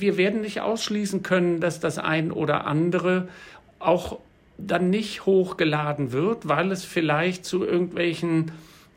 Wir 0.00 0.16
werden 0.16 0.40
nicht 0.40 0.60
ausschließen 0.60 1.22
können, 1.22 1.60
dass 1.60 1.80
das 1.80 1.98
ein 1.98 2.32
oder 2.32 2.66
andere 2.66 3.28
auch 3.78 4.18
dann 4.58 4.90
nicht 4.90 5.26
hochgeladen 5.26 6.12
wird, 6.12 6.48
weil 6.48 6.70
es 6.70 6.84
vielleicht 6.84 7.44
zu 7.44 7.64
irgendwelchen 7.64 8.52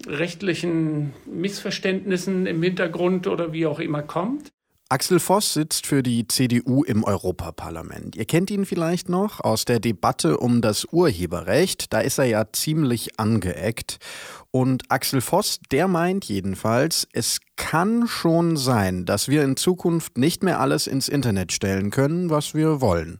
rechtlichen 0.07 1.13
Missverständnissen 1.25 2.45
im 2.45 2.61
Hintergrund 2.61 3.27
oder 3.27 3.53
wie 3.53 3.65
auch 3.65 3.79
immer 3.79 4.01
kommt. 4.01 4.52
Axel 4.93 5.19
Voss 5.19 5.55
sitzt 5.55 5.87
für 5.87 6.03
die 6.03 6.27
CDU 6.27 6.83
im 6.83 7.03
Europaparlament. 7.03 8.15
Ihr 8.15 8.25
kennt 8.25 8.51
ihn 8.51 8.63
vielleicht 8.63 9.09
noch 9.09 9.39
aus 9.39 9.65
der 9.65 9.79
Debatte 9.79 10.37
um 10.37 10.61
das 10.61 10.85
Urheberrecht. 10.91 11.91
Da 11.91 12.01
ist 12.01 12.19
er 12.19 12.25
ja 12.25 12.45
ziemlich 12.53 13.19
angeeckt. 13.19 13.97
Und 14.51 14.83
Axel 14.89 15.21
Voss, 15.21 15.59
der 15.71 15.87
meint 15.87 16.25
jedenfalls, 16.25 17.07
es 17.11 17.39
kann 17.55 18.07
schon 18.07 18.55
sein, 18.55 19.05
dass 19.05 19.29
wir 19.29 19.43
in 19.43 19.57
Zukunft 19.57 20.19
nicht 20.19 20.43
mehr 20.43 20.59
alles 20.59 20.85
ins 20.85 21.07
Internet 21.07 21.53
stellen 21.53 21.89
können, 21.89 22.29
was 22.29 22.53
wir 22.53 22.79
wollen. 22.79 23.19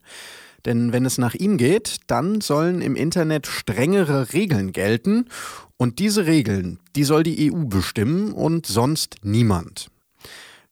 Denn 0.66 0.94
wenn 0.94 1.06
es 1.06 1.18
nach 1.18 1.34
ihm 1.34 1.58
geht, 1.58 2.02
dann 2.06 2.40
sollen 2.42 2.84
im 2.84 2.96
Internet 2.96 3.48
strengere 3.48 4.32
Regeln 4.32 4.74
gelten. 4.74 5.26
Und 5.78 5.98
diese 5.98 6.28
Regeln, 6.28 6.78
die 6.96 7.04
soll 7.04 7.24
die 7.24 7.52
EU 7.52 7.66
bestimmen 7.66 8.32
und 8.32 8.68
sonst 8.68 9.16
niemand. 9.24 9.90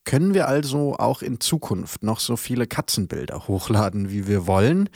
Können 0.04 0.34
wir 0.34 0.48
also 0.48 0.96
auch 0.96 1.22
in 1.22 1.40
Zukunft 1.40 2.02
noch 2.02 2.20
so 2.20 2.36
viele 2.36 2.66
Katzenbilder 2.66 3.48
hochladen, 3.48 4.10
wie 4.10 4.28
wir 4.28 4.48
wollen? 4.48 4.90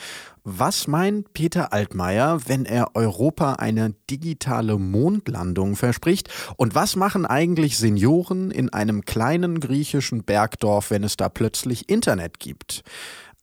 Was 0.44 0.88
meint 0.88 1.34
Peter 1.34 1.74
Altmaier, 1.74 2.40
wenn 2.48 2.66
er 2.66 2.96
Europa 2.96 3.54
eine 3.54 3.94
digitale 4.10 4.78
Mondlandung 4.80 5.76
verspricht? 5.76 6.30
Und 6.58 6.74
was 6.74 6.96
machen 6.96 7.26
eigentlich 7.26 7.78
Senioren 7.78 8.50
in 8.50 8.74
einem 8.74 9.06
kleinen 9.06 9.60
griechischen 9.60 10.24
Bergdorf, 10.24 10.90
wenn 10.90 11.04
es 11.04 11.18
da 11.18 11.30
plötzlich 11.30 11.88
Internet 11.88 12.40
gibt? 12.40 12.84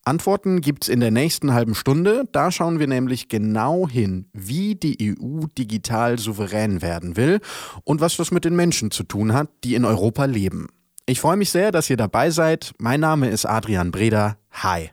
Antworten 0.05 0.61
gibt's 0.61 0.89
in 0.89 0.99
der 0.99 1.13
nächsten 1.13 1.55
halben 1.55 1.77
Stunde. 1.77 2.25
Da 2.33 2.51
schauen 2.51 2.81
wir 2.81 2.89
nämlich 2.89 3.29
genau 3.29 3.89
hin, 3.89 4.27
wie 4.33 4.75
die 4.75 5.17
EU 5.17 5.47
digital 5.57 6.19
souverän 6.19 6.83
werden 6.83 7.17
will 7.17 7.41
und 7.85 8.01
was 8.01 8.17
das 8.17 8.33
mit 8.33 8.45
den 8.45 8.57
Menschen 8.57 8.91
zu 8.91 9.05
tun 9.05 9.33
hat, 9.33 9.49
die 9.63 9.77
in 9.77 9.85
Europa 9.85 10.25
leben. 10.25 10.67
Ich 11.13 11.21
freue 11.21 11.37
mich 11.37 11.51
sehr, 11.51 11.73
dass 11.73 11.91
ihr 11.91 11.99
dabei 11.99 12.31
seid. 12.31 12.73
Mein 12.79 13.01
Name 13.01 13.29
ist 13.29 13.45
Adrian 13.45 13.91
Breder. 13.91 14.39
Hi. 14.63 14.93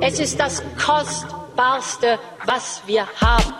Es 0.00 0.18
ist 0.18 0.40
das 0.40 0.64
Kostbarste, 0.84 2.18
was 2.44 2.82
wir 2.84 3.06
haben. 3.20 3.54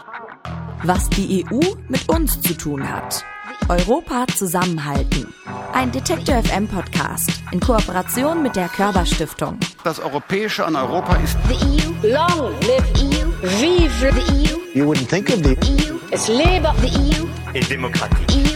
Was 0.83 1.09
die 1.11 1.47
EU 1.47 1.61
mit 1.89 2.09
uns 2.09 2.41
zu 2.41 2.55
tun 2.55 2.91
hat. 2.93 3.25
Europa 3.69 4.27
zusammenhalten. 4.27 5.33
Ein 5.73 5.93
Detektor 5.93 6.43
FM 6.43 6.67
Podcast 6.67 7.31
in 7.53 7.61
Kooperation 7.61 8.43
mit 8.43 8.57
der 8.57 8.69
Körperstiftung. 8.69 9.61
Das 9.85 10.01
Europäische 10.01 10.67
an 10.67 10.75
Europa 10.75 11.15
ist 11.19 11.39
The 11.49 11.55
EU. 11.55 12.09
Long 12.09 12.51
live 12.63 12.93
EU. 12.97 13.31
Vive 13.61 14.13
the 14.13 14.53
EU. 14.53 14.59
You 14.75 14.93
wouldn't 14.93 15.09
think 15.09 15.31
of 15.31 15.45
the 15.45 15.57
EU. 15.63 15.95
Es 16.11 16.27
lebe 16.27 16.73
the 16.83 16.89
EU. 16.89 17.29
in 17.55 17.69
Demokratie. 17.69 18.27
EU. 18.51 18.54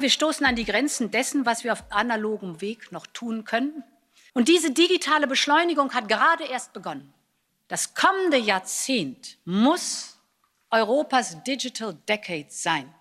Wir 0.00 0.10
stoßen 0.10 0.46
an 0.46 0.54
die 0.54 0.64
Grenzen 0.64 1.10
dessen, 1.10 1.44
was 1.44 1.64
wir 1.64 1.72
auf 1.72 1.82
analogem 1.90 2.60
Weg 2.60 2.92
noch 2.92 3.06
tun 3.08 3.44
können. 3.44 3.82
Und 4.32 4.46
diese 4.46 4.70
digitale 4.70 5.26
Beschleunigung 5.26 5.92
hat 5.92 6.08
gerade 6.08 6.44
erst 6.44 6.72
begonnen. 6.72 7.12
Das 7.66 7.94
kommende 7.94 8.38
Jahrzehnt 8.38 9.38
muss 9.44 10.16
Europas 10.70 11.42
Digital 11.42 11.96
Decade 12.08 12.46
sein. 12.48 12.94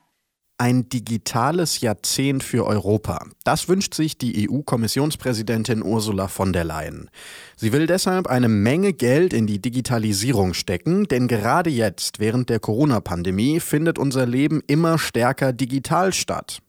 Ein 0.58 0.90
digitales 0.90 1.82
Jahrzehnt 1.82 2.44
für 2.44 2.66
Europa. 2.66 3.28
Das 3.44 3.70
wünscht 3.70 3.94
sich 3.94 4.18
die 4.18 4.50
EU-Kommissionspräsidentin 4.50 5.84
Ursula 5.84 6.28
von 6.28 6.52
der 6.52 6.64
Leyen. 6.64 7.12
Sie 7.56 7.74
will 7.74 7.86
deshalb 7.86 8.26
eine 8.26 8.50
Menge 8.50 8.94
Geld 8.94 9.34
in 9.34 9.46
die 9.46 9.62
Digitalisierung 9.62 10.56
stecken, 10.56 11.08
denn 11.08 11.28
gerade 11.28 11.70
jetzt, 11.70 12.20
während 12.20 12.50
der 12.50 12.60
Corona-Pandemie, 12.60 13.60
findet 13.60 14.00
unser 14.00 14.26
Leben 14.26 14.64
immer 14.66 14.98
stärker 14.98 15.54
digital 15.54 16.12
statt. 16.12 16.64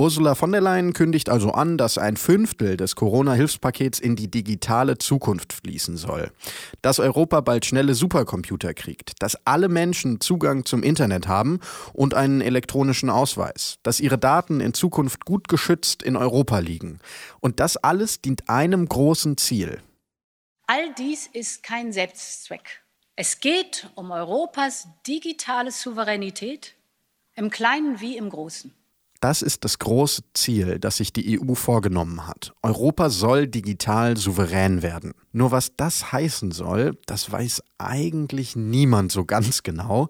Ursula 0.00 0.34
von 0.34 0.50
der 0.50 0.62
Leyen 0.62 0.94
kündigt 0.94 1.28
also 1.28 1.50
an, 1.50 1.76
dass 1.76 1.98
ein 1.98 2.16
Fünftel 2.16 2.78
des 2.78 2.96
Corona-Hilfspakets 2.96 4.00
in 4.00 4.16
die 4.16 4.30
digitale 4.30 4.96
Zukunft 4.96 5.52
fließen 5.52 5.98
soll. 5.98 6.32
Dass 6.80 6.98
Europa 6.98 7.42
bald 7.42 7.66
schnelle 7.66 7.92
Supercomputer 7.92 8.72
kriegt, 8.72 9.22
dass 9.22 9.46
alle 9.46 9.68
Menschen 9.68 10.22
Zugang 10.22 10.64
zum 10.64 10.82
Internet 10.82 11.28
haben 11.28 11.60
und 11.92 12.14
einen 12.14 12.40
elektronischen 12.40 13.10
Ausweis, 13.10 13.78
dass 13.82 14.00
ihre 14.00 14.16
Daten 14.16 14.60
in 14.60 14.72
Zukunft 14.72 15.26
gut 15.26 15.48
geschützt 15.48 16.02
in 16.02 16.16
Europa 16.16 16.60
liegen. 16.60 17.00
Und 17.40 17.60
das 17.60 17.76
alles 17.76 18.22
dient 18.22 18.48
einem 18.48 18.88
großen 18.88 19.36
Ziel. 19.36 19.82
All 20.66 20.94
dies 20.94 21.26
ist 21.26 21.62
kein 21.62 21.92
Selbstzweck. 21.92 22.80
Es 23.16 23.40
geht 23.40 23.90
um 23.96 24.12
Europas 24.12 24.88
digitale 25.06 25.70
Souveränität 25.70 26.74
im 27.34 27.50
Kleinen 27.50 28.00
wie 28.00 28.16
im 28.16 28.30
Großen. 28.30 28.74
Das 29.20 29.42
ist 29.42 29.64
das 29.66 29.78
große 29.78 30.22
Ziel, 30.32 30.78
das 30.78 30.96
sich 30.96 31.12
die 31.12 31.38
EU 31.38 31.54
vorgenommen 31.54 32.26
hat. 32.26 32.54
Europa 32.62 33.10
soll 33.10 33.46
digital 33.46 34.16
souverän 34.16 34.82
werden. 34.82 35.12
Nur 35.32 35.50
was 35.50 35.76
das 35.76 36.10
heißen 36.10 36.52
soll, 36.52 36.98
das 37.04 37.30
weiß 37.30 37.62
eigentlich 37.76 38.56
niemand 38.56 39.12
so 39.12 39.26
ganz 39.26 39.62
genau. 39.62 40.08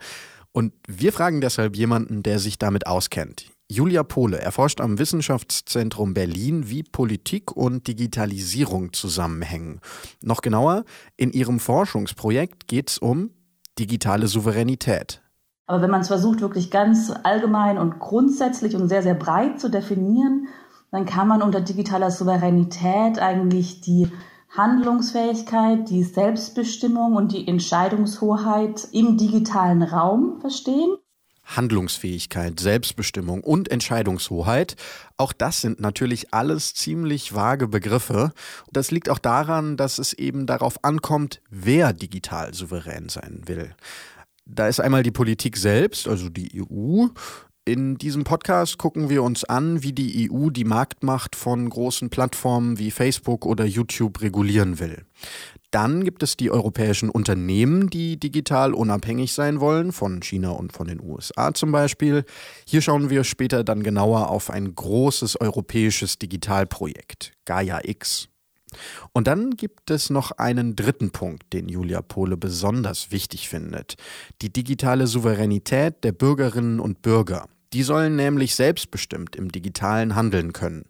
Und 0.53 0.73
wir 0.87 1.13
fragen 1.13 1.41
deshalb 1.41 1.77
jemanden, 1.77 2.23
der 2.23 2.39
sich 2.39 2.59
damit 2.59 2.87
auskennt. 2.87 3.47
Julia 3.69 4.03
Pohle 4.03 4.39
erforscht 4.39 4.81
am 4.81 4.99
Wissenschaftszentrum 4.99 6.13
Berlin, 6.13 6.71
wie 6.71 6.83
Politik 6.83 7.53
und 7.57 7.87
Digitalisierung 7.87 8.93
zusammenhängen. 8.93 9.81
Noch 10.23 10.41
genauer, 10.41 10.85
in 11.17 11.33
ihrem 11.33 11.61
Forschungsprojekt 11.61 12.67
geht 12.67 12.91
es 12.91 12.99
um 12.99 13.31
digitale 13.79 14.27
Souveränität. 14.27 15.23
Aber 15.71 15.83
wenn 15.83 15.91
man 15.91 16.01
es 16.01 16.09
versucht, 16.09 16.41
wirklich 16.41 16.73
ganz 16.73 17.13
allgemein 17.23 17.79
und 17.79 18.01
grundsätzlich 18.01 18.75
und 18.75 18.89
sehr, 18.89 19.05
sehr 19.05 19.15
breit 19.15 19.61
zu 19.61 19.71
definieren, 19.71 20.49
dann 20.91 21.07
kann 21.07 21.29
man 21.29 21.43
unter 21.43 21.61
digitaler 21.61 22.11
Souveränität 22.11 23.21
eigentlich 23.21 23.81
die 23.81 24.09
Handlungsfähigkeit, 24.49 25.89
die 25.89 26.03
Selbstbestimmung 26.03 27.15
und 27.15 27.31
die 27.31 27.47
Entscheidungshoheit 27.47 28.89
im 28.91 29.17
digitalen 29.17 29.85
Raum 29.85 30.41
verstehen. 30.41 30.97
Handlungsfähigkeit, 31.45 32.59
Selbstbestimmung 32.59 33.45
und 33.45 33.71
Entscheidungshoheit. 33.71 34.75
Auch 35.19 35.33
das 35.33 35.61
sind 35.61 35.79
natürlich 35.79 36.35
alles 36.35 36.75
ziemlich 36.75 37.33
vage 37.33 37.69
Begriffe. 37.69 38.33
Das 38.73 38.91
liegt 38.91 39.09
auch 39.09 39.21
daran, 39.21 39.77
dass 39.77 40.01
es 40.01 40.15
eben 40.15 40.47
darauf 40.47 40.83
ankommt, 40.83 41.41
wer 41.49 41.93
digital 41.93 42.55
souverän 42.55 43.09
sein 43.09 43.43
will. 43.47 43.73
Da 44.53 44.69
ist 44.69 44.81
einmal 44.81 45.03
die 45.03 45.13
Politik 45.13 45.57
selbst, 45.57 46.09
also 46.09 46.29
die 46.29 46.61
EU. 46.61 47.07
In 47.65 47.97
diesem 47.97 48.25
Podcast 48.25 48.79
gucken 48.79 49.11
wir 49.11 49.23
uns 49.23 49.45
an, 49.45 49.83
wie 49.83 49.93
die 49.93 50.29
EU 50.31 50.51
die 50.51 50.65
Marktmacht 50.65 51.37
von 51.37 51.69
großen 51.69 52.11
Plattformen 52.11 52.79
wie 52.79 52.91
Facebook 52.91 53.47
oder 53.47 53.65
YouTube 53.65 54.23
regulieren 54.23 54.81
will. 54.81 55.05
Dann 55.71 56.03
gibt 56.03 56.25
es 56.25 56.37
die 56.37 56.51
europäischen 56.51 57.11
Unternehmen, 57.11 57.89
die 57.89 58.19
digital 58.19 58.75
unabhängig 58.75 59.35
sein 59.35 59.61
wollen, 59.61 59.93
von 59.93 60.21
China 60.21 60.51
und 60.51 60.73
von 60.73 60.89
den 60.89 61.01
USA 61.01 61.55
zum 61.55 61.71
Beispiel. 61.71 62.25
Hier 62.67 62.83
schauen 62.83 63.09
wir 63.09 63.23
später 63.23 63.63
dann 63.63 63.85
genauer 63.85 64.31
auf 64.31 64.51
ein 64.51 64.75
großes 64.75 65.41
europäisches 65.41 66.19
Digitalprojekt, 66.19 67.35
Gaia 67.45 67.81
X. 67.85 68.29
Und 69.13 69.27
dann 69.27 69.51
gibt 69.51 69.91
es 69.91 70.11
noch 70.11 70.33
einen 70.33 70.77
dritten 70.77 71.11
Punkt, 71.11 71.53
den 71.53 71.69
Julia 71.69 72.03
Pohle 72.03 72.37
besonders 72.37 73.11
wichtig 73.11 73.49
findet. 73.49 73.97
Die 74.43 74.53
digitale 74.53 75.07
Souveränität 75.07 76.05
der 76.05 76.13
Bürgerinnen 76.13 76.81
und 76.81 77.03
Bürger. 77.03 77.49
Die 77.73 77.83
sollen 77.83 78.17
nämlich 78.17 78.55
selbstbestimmt 78.55 79.37
im 79.37 79.53
digitalen 79.53 80.15
handeln 80.17 80.53
können. 80.53 80.85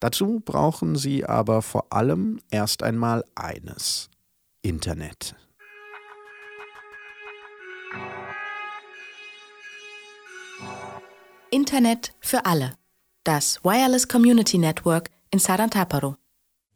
Dazu 0.00 0.40
brauchen 0.44 0.96
sie 0.96 1.24
aber 1.24 1.62
vor 1.62 1.92
allem 1.92 2.40
erst 2.50 2.82
einmal 2.82 3.24
eines. 3.34 4.08
Internet. 4.62 5.34
Internet 11.50 12.12
für 12.20 12.46
alle. 12.46 12.74
Das 13.24 13.62
Wireless 13.64 14.08
Community 14.08 14.56
Network 14.58 15.10
in 15.30 15.38
Sarantaparo. 15.38 16.16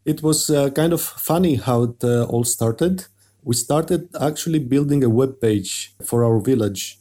It 0.05 0.23
was 0.23 0.51
uh, 0.51 0.71
kind 0.71 0.93
of 0.93 1.01
funny 1.01 1.57
how 1.57 1.85
it 1.85 2.05
uh, 2.05 2.25
all 2.25 2.45
started. 2.45 3.07
We 3.43 3.55
started 3.55 4.09
actually 4.21 4.59
building 4.59 5.03
a 5.03 5.09
web 5.09 5.41
page 5.41 5.95
for 6.05 6.25
our 6.25 6.41
village 6.41 6.99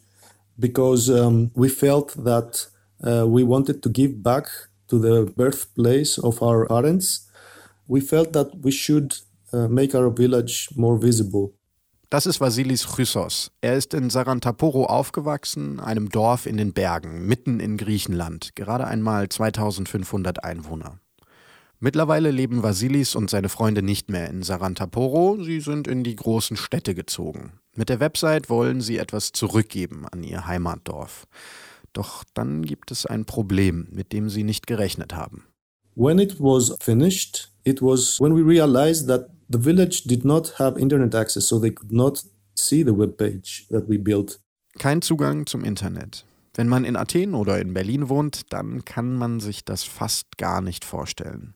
because 0.57 1.09
um, 1.09 1.51
we 1.53 1.69
felt 1.69 2.13
that 2.23 2.67
uh, 3.03 3.25
we 3.27 3.43
wanted 3.43 3.81
to 3.83 3.89
give 3.89 4.23
back 4.23 4.47
to 4.87 4.99
the 4.99 5.31
birthplace 5.35 6.17
of 6.17 6.41
our 6.41 6.65
parents. 6.67 7.29
We 7.87 7.99
felt 7.99 8.31
that 8.33 8.61
we 8.61 8.71
should 8.71 9.17
uh, 9.51 9.67
make 9.67 9.93
our 9.95 10.09
village 10.09 10.69
more 10.75 10.97
visible. 10.97 11.53
Das 12.09 12.27
ist 12.27 12.39
Vasilis 12.39 12.85
Chrysos. 12.85 13.49
Er 13.61 13.75
ist 13.75 13.93
in 13.95 14.11
Sarantaporo 14.11 14.85
aufgewachsen, 14.85 15.79
einem 15.79 16.09
Dorf 16.09 16.45
in 16.45 16.57
den 16.57 16.71
Bergen, 16.71 17.25
mitten 17.25 17.59
in 17.59 17.75
Griechenland, 17.75 18.55
gerade 18.55 18.85
einmal 18.85 19.29
2500 19.29 20.43
Einwohner. 20.43 20.99
Mittlerweile 21.83 22.31
leben 22.31 22.63
Vasilis 22.63 23.13
und 23.13 23.29
seine 23.29 23.49
Freunde 23.49 23.81
nicht 23.81 24.09
mehr 24.09 24.29
in 24.29 24.41
Sarantaporo, 24.41 25.43
sie 25.43 25.59
sind 25.59 25.85
in 25.85 26.05
die 26.05 26.15
großen 26.15 26.55
Städte 26.55 26.95
gezogen. 26.95 27.59
Mit 27.75 27.89
der 27.89 27.99
Website 27.99 28.49
wollen 28.49 28.79
sie 28.79 28.97
etwas 28.97 29.33
zurückgeben 29.33 30.05
an 30.09 30.23
ihr 30.23 30.47
Heimatdorf. 30.47 31.27
Doch 31.91 32.23
dann 32.33 32.63
gibt 32.63 32.91
es 32.91 33.05
ein 33.05 33.25
Problem, 33.25 33.89
mit 33.91 34.13
dem 34.13 34.29
sie 34.29 34.43
nicht 34.43 34.65
gerechnet 34.65 35.13
haben. 35.13 35.43
When 35.95 36.19
it 36.19 36.39
was 36.39 36.73
finished, 36.79 37.51
it 37.65 37.81
was 37.81 38.17
when 38.19 38.33
we 38.33 38.41
realized 38.41 39.07
that 39.09 39.27
The 39.49 39.59
village 39.59 40.05
did 40.05 40.25
not 40.25 40.57
have 40.57 40.79
internet 40.79 41.13
access, 41.13 41.47
so 41.47 41.59
they 41.59 41.69
could 41.69 41.91
not 41.91 42.23
see 42.55 42.81
the 42.81 42.93
web 42.93 43.17
page 43.17 43.67
that 43.69 43.87
we 43.87 43.99
built. 43.99 44.39
Kein 44.79 45.01
Zugang 45.01 45.45
zum 45.45 45.63
Internet. 45.63 46.25
Wenn 46.55 46.67
man 46.67 46.85
in 46.85 46.95
Athen 46.95 47.33
oder 47.33 47.59
in 47.59 47.73
Berlin 47.73 48.09
wohnt, 48.09 48.53
dann 48.53 48.85
kann 48.85 49.15
man 49.15 49.39
sich 49.39 49.65
das 49.65 49.83
fast 49.83 50.37
gar 50.37 50.61
nicht 50.61 50.85
vorstellen. 50.85 51.55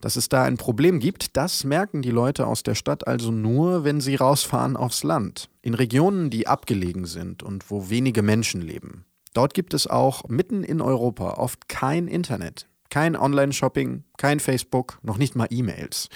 Dass 0.00 0.16
es 0.16 0.28
da 0.28 0.44
ein 0.44 0.56
Problem 0.56 1.00
gibt, 1.00 1.36
das 1.36 1.64
merken 1.64 2.02
die 2.02 2.10
Leute 2.10 2.46
aus 2.46 2.62
der 2.62 2.74
Stadt 2.74 3.06
also 3.06 3.30
nur, 3.30 3.84
wenn 3.84 4.00
sie 4.00 4.14
rausfahren 4.14 4.76
aufs 4.76 5.02
Land, 5.02 5.48
in 5.62 5.74
Regionen, 5.74 6.30
die 6.30 6.46
abgelegen 6.46 7.06
sind 7.06 7.42
und 7.42 7.70
wo 7.70 7.88
wenige 7.90 8.22
Menschen 8.22 8.60
leben. 8.60 9.04
Dort 9.32 9.52
gibt 9.52 9.74
es 9.74 9.86
auch 9.86 10.28
mitten 10.28 10.64
in 10.64 10.80
Europa 10.80 11.34
oft 11.34 11.68
kein 11.68 12.08
Internet, 12.08 12.68
kein 12.88 13.16
Online-Shopping, 13.16 14.04
kein 14.16 14.40
Facebook, 14.40 14.98
noch 15.02 15.18
nicht 15.18 15.36
mal 15.36 15.48
E-Mails. 15.50 16.08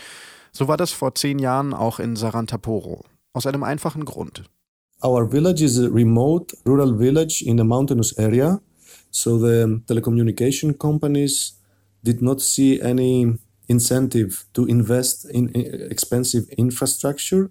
So 0.52 0.68
war 0.68 0.76
das 0.76 0.90
vor 0.90 1.14
zehn 1.14 1.38
Jahren 1.38 1.74
auch 1.74 2.00
in 2.00 2.16
Sarantaporo. 2.16 3.04
Aus 3.32 3.46
einem 3.46 3.62
einfachen 3.62 4.04
Grund. 4.04 4.44
Our 5.02 5.24
village 5.24 5.62
is 5.62 5.78
a 5.78 5.88
remote 5.90 6.52
rural 6.64 6.92
village 6.98 7.42
in 7.42 7.58
a 7.58 7.64
mountainous 7.64 8.16
area. 8.18 8.60
So 9.10 9.38
the 9.38 9.80
telecommunication 9.86 10.78
companies 10.78 11.58
did 12.04 12.20
not 12.20 12.40
see 12.40 12.80
any 12.80 13.38
incentive 13.68 14.44
to 14.52 14.66
invest 14.66 15.24
in 15.24 15.50
expensive 15.90 16.48
infrastructure 16.58 17.50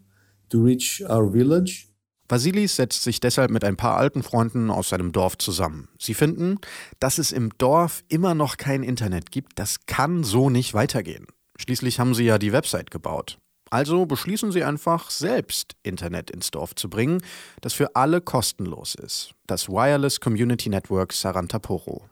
to 0.50 0.63
reach 0.63 1.01
our 1.10 1.31
village. 1.31 1.88
Vasilis 2.28 2.75
setzt 2.75 3.01
sich 3.01 3.19
deshalb 3.19 3.50
mit 3.50 3.63
ein 3.63 3.75
paar 3.75 3.98
alten 3.98 4.22
Freunden 4.22 4.69
aus 4.69 4.90
seinem 4.90 5.12
Dorf 5.12 5.40
zusammen. 5.40 5.88
Sie 5.98 6.13
finden, 6.13 6.60
dass 7.00 7.18
es 7.18 7.31
im 7.31 7.50
Dorf 7.57 8.04
immer 8.07 8.36
noch 8.36 8.57
kein 8.57 8.84
Internet 8.84 9.31
gibt, 9.31 9.57
das 9.57 9.88
kann 9.88 10.24
so 10.24 10.52
nicht 10.52 10.75
weitergehen. 10.75 11.25
Schließlich 11.57 12.00
haben 12.00 12.13
sie 12.13 12.25
ja 12.25 12.38
die 12.38 12.54
Website 12.54 12.92
gebaut. 12.92 13.40
Also 13.69 14.06
beschließen 14.06 14.51
sie 14.51 14.63
einfach, 14.63 15.10
selbst 15.10 15.75
Internet 15.83 16.31
ins 16.31 16.51
Dorf 16.51 16.75
zu 16.75 16.89
bringen, 16.89 17.21
das 17.62 17.74
für 17.74 17.95
alle 17.95 18.21
kostenlos 18.21 18.95
ist. 18.95 19.31
Das 19.48 19.69
Wireless 19.69 20.19
Community 20.19 20.69
Network 20.69 21.13
Sarantaporo. 21.13 22.04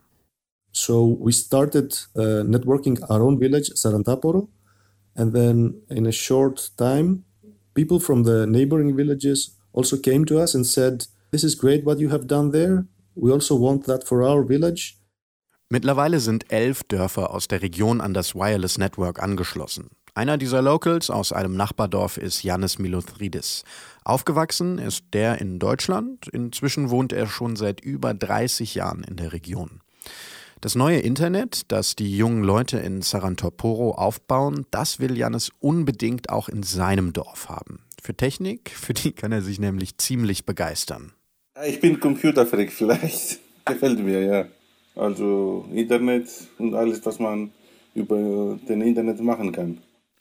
So 0.71 1.17
we 1.19 1.31
started 1.31 2.07
uh, 2.15 2.43
networking 2.43 3.01
our 3.09 3.21
own 3.21 3.39
village, 3.39 3.71
Sarantaporo, 3.73 4.49
and 5.15 5.33
then 5.33 5.81
in 5.89 6.05
a 6.05 6.11
short 6.11 6.71
time, 6.77 7.23
people 7.73 7.99
from 7.99 8.23
the 8.23 8.45
neighboring 8.45 8.95
villages 8.95 9.57
also 9.73 9.97
came 9.97 10.25
to 10.25 10.39
us 10.39 10.53
and 10.53 10.65
said, 10.65 11.07
"This 11.31 11.43
is 11.43 11.57
great 11.57 11.83
what 11.83 11.99
you 11.99 12.11
have 12.11 12.27
done 12.27 12.51
there. 12.51 12.85
We 13.15 13.31
also 13.31 13.59
want 13.59 13.85
that 13.85 14.03
for 14.03 14.21
our 14.21 14.47
village." 14.47 14.97
Mittlerweile 15.69 16.19
sind 16.19 16.51
elf 16.51 16.83
Dörfer 16.83 17.31
aus 17.31 17.47
der 17.47 17.61
Region 17.61 17.99
an 17.99 18.13
das 18.13 18.35
Wireless 18.35 18.77
Network 18.77 19.21
angeschlossen. 19.21 19.89
Einer 20.17 20.39
dieser 20.39 20.63
Locals 20.63 21.11
aus 21.11 21.31
einem 21.31 21.55
Nachbardorf 21.55 22.17
ist 22.17 22.41
Yannis 22.41 22.79
Milothridis. 22.79 23.63
Aufgewachsen 24.03 24.79
ist 24.79 25.03
der 25.13 25.39
in 25.39 25.59
Deutschland, 25.59 26.27
inzwischen 26.29 26.89
wohnt 26.89 27.13
er 27.13 27.27
schon 27.27 27.55
seit 27.55 27.81
über 27.81 28.15
30 28.15 28.73
Jahren 28.73 29.03
in 29.03 29.15
der 29.15 29.31
Region. 29.31 29.79
Das 30.59 30.73
neue 30.73 30.97
Internet, 30.97 31.71
das 31.71 31.95
die 31.95 32.17
jungen 32.17 32.43
Leute 32.43 32.79
in 32.79 33.03
Sarantoporo 33.03 33.91
aufbauen, 33.91 34.65
das 34.71 34.99
will 34.99 35.15
Jannis 35.15 35.51
unbedingt 35.59 36.31
auch 36.31 36.49
in 36.49 36.63
seinem 36.63 37.13
Dorf 37.13 37.47
haben. 37.47 37.83
Für 38.01 38.15
Technik, 38.15 38.71
für 38.71 38.95
die 38.95 39.11
kann 39.11 39.31
er 39.31 39.43
sich 39.43 39.59
nämlich 39.59 39.99
ziemlich 39.99 40.47
begeistern. 40.47 41.13
Ich 41.63 41.79
bin 41.79 41.99
Computerfreak 41.99 42.71
vielleicht. 42.73 43.37
Gefällt 43.65 43.99
mir, 43.99 44.23
ja. 44.23 44.45
Also 44.95 45.67
Internet 45.71 46.27
und 46.57 46.73
alles, 46.73 47.05
was 47.05 47.19
man 47.19 47.51
über 47.93 48.57
den 48.67 48.81
Internet 48.81 49.21
machen 49.21 49.51
kann. 49.51 49.77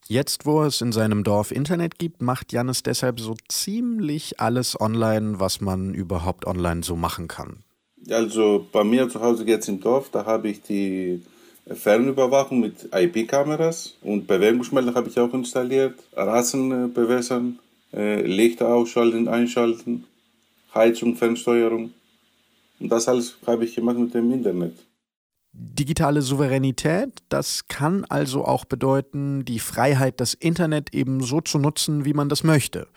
Jetzt, 0.08 0.46
wo 0.46 0.62
es 0.62 0.80
in 0.80 0.92
seinem 0.92 1.24
Dorf 1.24 1.50
Internet 1.50 1.98
gibt, 1.98 2.22
macht 2.22 2.52
Jannis 2.52 2.84
deshalb 2.84 3.18
so 3.18 3.34
ziemlich 3.48 4.38
alles 4.38 4.80
online, 4.80 5.40
was 5.40 5.60
man 5.60 5.94
überhaupt 5.94 6.46
online 6.46 6.84
so 6.84 6.94
machen 6.94 7.26
kann. 7.26 7.64
Also 8.08 8.66
bei 8.70 8.84
mir 8.84 9.08
zu 9.08 9.20
Hause 9.20 9.44
jetzt 9.46 9.68
im 9.68 9.80
Dorf, 9.80 10.10
da 10.10 10.24
habe 10.24 10.48
ich 10.48 10.62
die 10.62 11.22
Fernüberwachung 11.66 12.60
mit 12.60 12.88
IP-Kameras 12.92 13.94
und 14.02 14.28
Bewegungsmelder 14.28 14.94
habe 14.94 15.08
ich 15.08 15.18
auch 15.18 15.34
installiert, 15.34 15.98
Rasen 16.14 16.92
bewässern, 16.92 17.58
äh, 17.92 18.22
Lichter 18.22 18.68
ausschalten, 18.68 19.26
einschalten, 19.26 20.04
Heizung, 20.72 21.16
Fernsteuerung. 21.16 21.92
Und 22.78 22.92
das 22.92 23.08
alles 23.08 23.36
habe 23.44 23.64
ich 23.64 23.74
gemacht 23.74 23.98
mit 23.98 24.14
dem 24.14 24.30
Internet. 24.30 24.74
Digitale 25.58 26.20
Souveränität, 26.20 27.22
das 27.30 27.66
kann 27.66 28.04
also 28.04 28.44
auch 28.44 28.66
bedeuten, 28.66 29.46
die 29.46 29.58
Freiheit, 29.58 30.20
das 30.20 30.34
Internet 30.34 30.92
eben 30.94 31.22
so 31.22 31.40
zu 31.40 31.58
nutzen, 31.58 32.04
wie 32.04 32.12
man 32.12 32.28
das 32.28 32.44
möchte. 32.44 32.88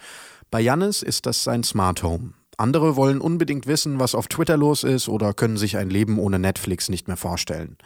Bei 0.52 0.60
Jannis 0.60 1.02
ist 1.02 1.26
das 1.26 1.46
sein 1.46 1.64
Smart 1.64 2.04
Home. 2.04 2.34
Andere 2.58 2.98
wollen 2.98 3.22
unbedingt 3.22 3.66
wissen, 3.66 4.00
was 4.00 4.14
auf 4.14 4.28
Twitter 4.28 4.58
los 4.58 4.84
ist 4.84 5.08
oder 5.08 5.34
können 5.34 5.56
sich 5.56 5.78
ein 5.78 5.90
Leben 5.90 6.20
ohne 6.20 6.38
Netflix 6.38 6.90
nicht 6.90 7.08
mehr 7.08 7.16
vorstellen. 7.16 7.78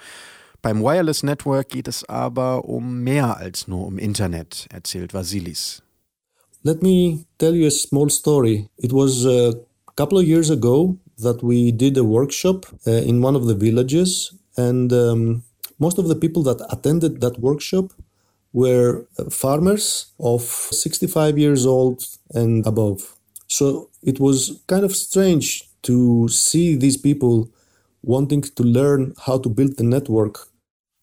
Beim 0.63 0.81
Wireless 0.81 1.21
Network 1.21 1.69
geht 1.69 1.87
es 1.87 2.09
aber 2.09 2.65
um 2.65 3.01
mehr 3.01 3.37
als 3.37 3.67
nur 3.67 3.85
um 3.85 3.99
Internet, 3.99 4.65
erzählt 4.73 5.13
Vasilis. 5.13 5.83
Let 6.63 6.81
me 6.81 7.25
tell 7.37 7.53
you 7.53 7.67
a 7.67 7.71
small 7.71 8.09
story. 8.09 8.69
It 8.77 8.91
was 8.91 9.23
a 9.25 9.53
couple 9.95 10.17
of 10.17 10.23
years 10.23 10.49
ago 10.49 10.97
that 11.21 11.43
we 11.43 11.71
did 11.71 11.95
a 11.97 12.03
workshop 12.03 12.65
uh, 12.87 12.91
in 13.05 13.23
one 13.23 13.37
of 13.37 13.45
the 13.47 13.55
villages, 13.55 14.33
and 14.57 14.91
um, 14.93 15.43
most 15.79 15.97
of 15.97 16.07
the 16.07 16.15
people 16.15 16.43
that 16.43 16.65
attended 16.69 17.21
that 17.21 17.39
workshop 17.39 17.91
were 18.53 19.05
farmers 19.29 20.13
of 20.19 20.43
65 20.43 21.37
years 21.37 21.65
old 21.65 22.05
and 22.33 22.65
above. 22.67 23.15
So 23.47 23.89
it 24.03 24.19
was 24.19 24.61
kind 24.67 24.83
of 24.83 24.95
strange 24.95 25.69
to 25.83 26.27
see 26.29 26.75
these 26.75 26.97
people 26.97 27.49
wanting 28.03 28.41
to 28.41 28.63
learn 28.63 29.13
how 29.25 29.37
to 29.39 29.49
build 29.49 29.77
the 29.77 29.83
network. 29.83 30.47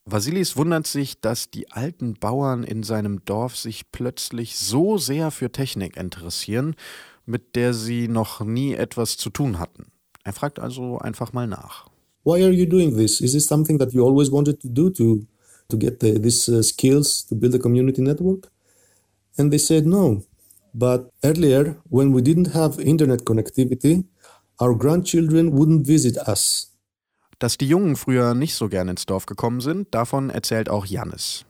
Vasilis 0.07 0.57
wundert 0.57 0.87
sich, 0.87 1.21
dass 1.21 1.51
die 1.51 1.71
alten 1.71 2.15
Bauern 2.15 2.65
in 2.65 2.83
seinem 2.83 3.25
Dorf 3.25 3.57
sich 3.57 3.93
plötzlich 3.93 4.57
so 4.57 4.99
sehr 4.99 5.31
für 5.31 5.53
Technik 5.53 5.97
interessieren, 5.97 6.75
mit 7.27 7.55
der 7.55 7.75
sie 7.75 8.09
noch 8.09 8.41
nie 8.41 8.75
etwas 8.75 9.17
zu 9.17 9.31
tun 9.31 9.59
hatten. 9.59 9.93
Er 10.25 10.33
fragt 10.33 10.59
also 10.59 10.99
einfach 10.99 11.33
mal 11.33 11.47
nach. 11.47 11.90
Why 12.31 12.45
are 12.45 12.53
you 12.53 12.67
doing 12.67 12.97
this? 12.97 13.21
Is 13.21 13.33
this 13.33 13.47
something 13.47 13.79
that 13.79 13.93
you 13.93 14.03
always 14.09 14.31
wanted 14.31 14.61
to 14.61 14.69
do 14.69 14.91
to 14.99 15.27
to 15.71 15.77
get 15.77 15.99
the, 15.99 16.11
these 16.17 16.49
uh, 16.49 16.63
skills 16.63 17.25
to 17.29 17.35
build 17.35 17.55
a 17.57 17.59
community 17.59 18.03
network? 18.03 18.43
And 19.37 19.51
they 19.51 19.59
said 19.59 19.85
no. 19.85 20.23
But 20.73 21.11
earlier, 21.25 21.65
when 21.89 22.13
we 22.13 22.23
didn't 22.23 22.53
have 22.59 22.79
internet 22.79 23.25
connectivity, 23.25 24.05
our 24.61 24.75
grandchildren 24.75 25.47
wouldn't 25.59 25.89
visit 25.89 26.17
us. 26.29 26.71
Dass 27.41 27.59
die 27.59 27.67
Jungen 27.67 27.97
früher 27.97 28.35
nicht 28.35 28.55
so 28.55 28.69
gern 28.69 28.89
ins 28.89 29.07
Dorf 29.07 29.27
gekommen 29.27 29.61
sind, 29.61 29.93
davon 29.93 30.31
erzählt 30.31 30.69
auch 30.69 30.87
Jannis. 30.87 31.45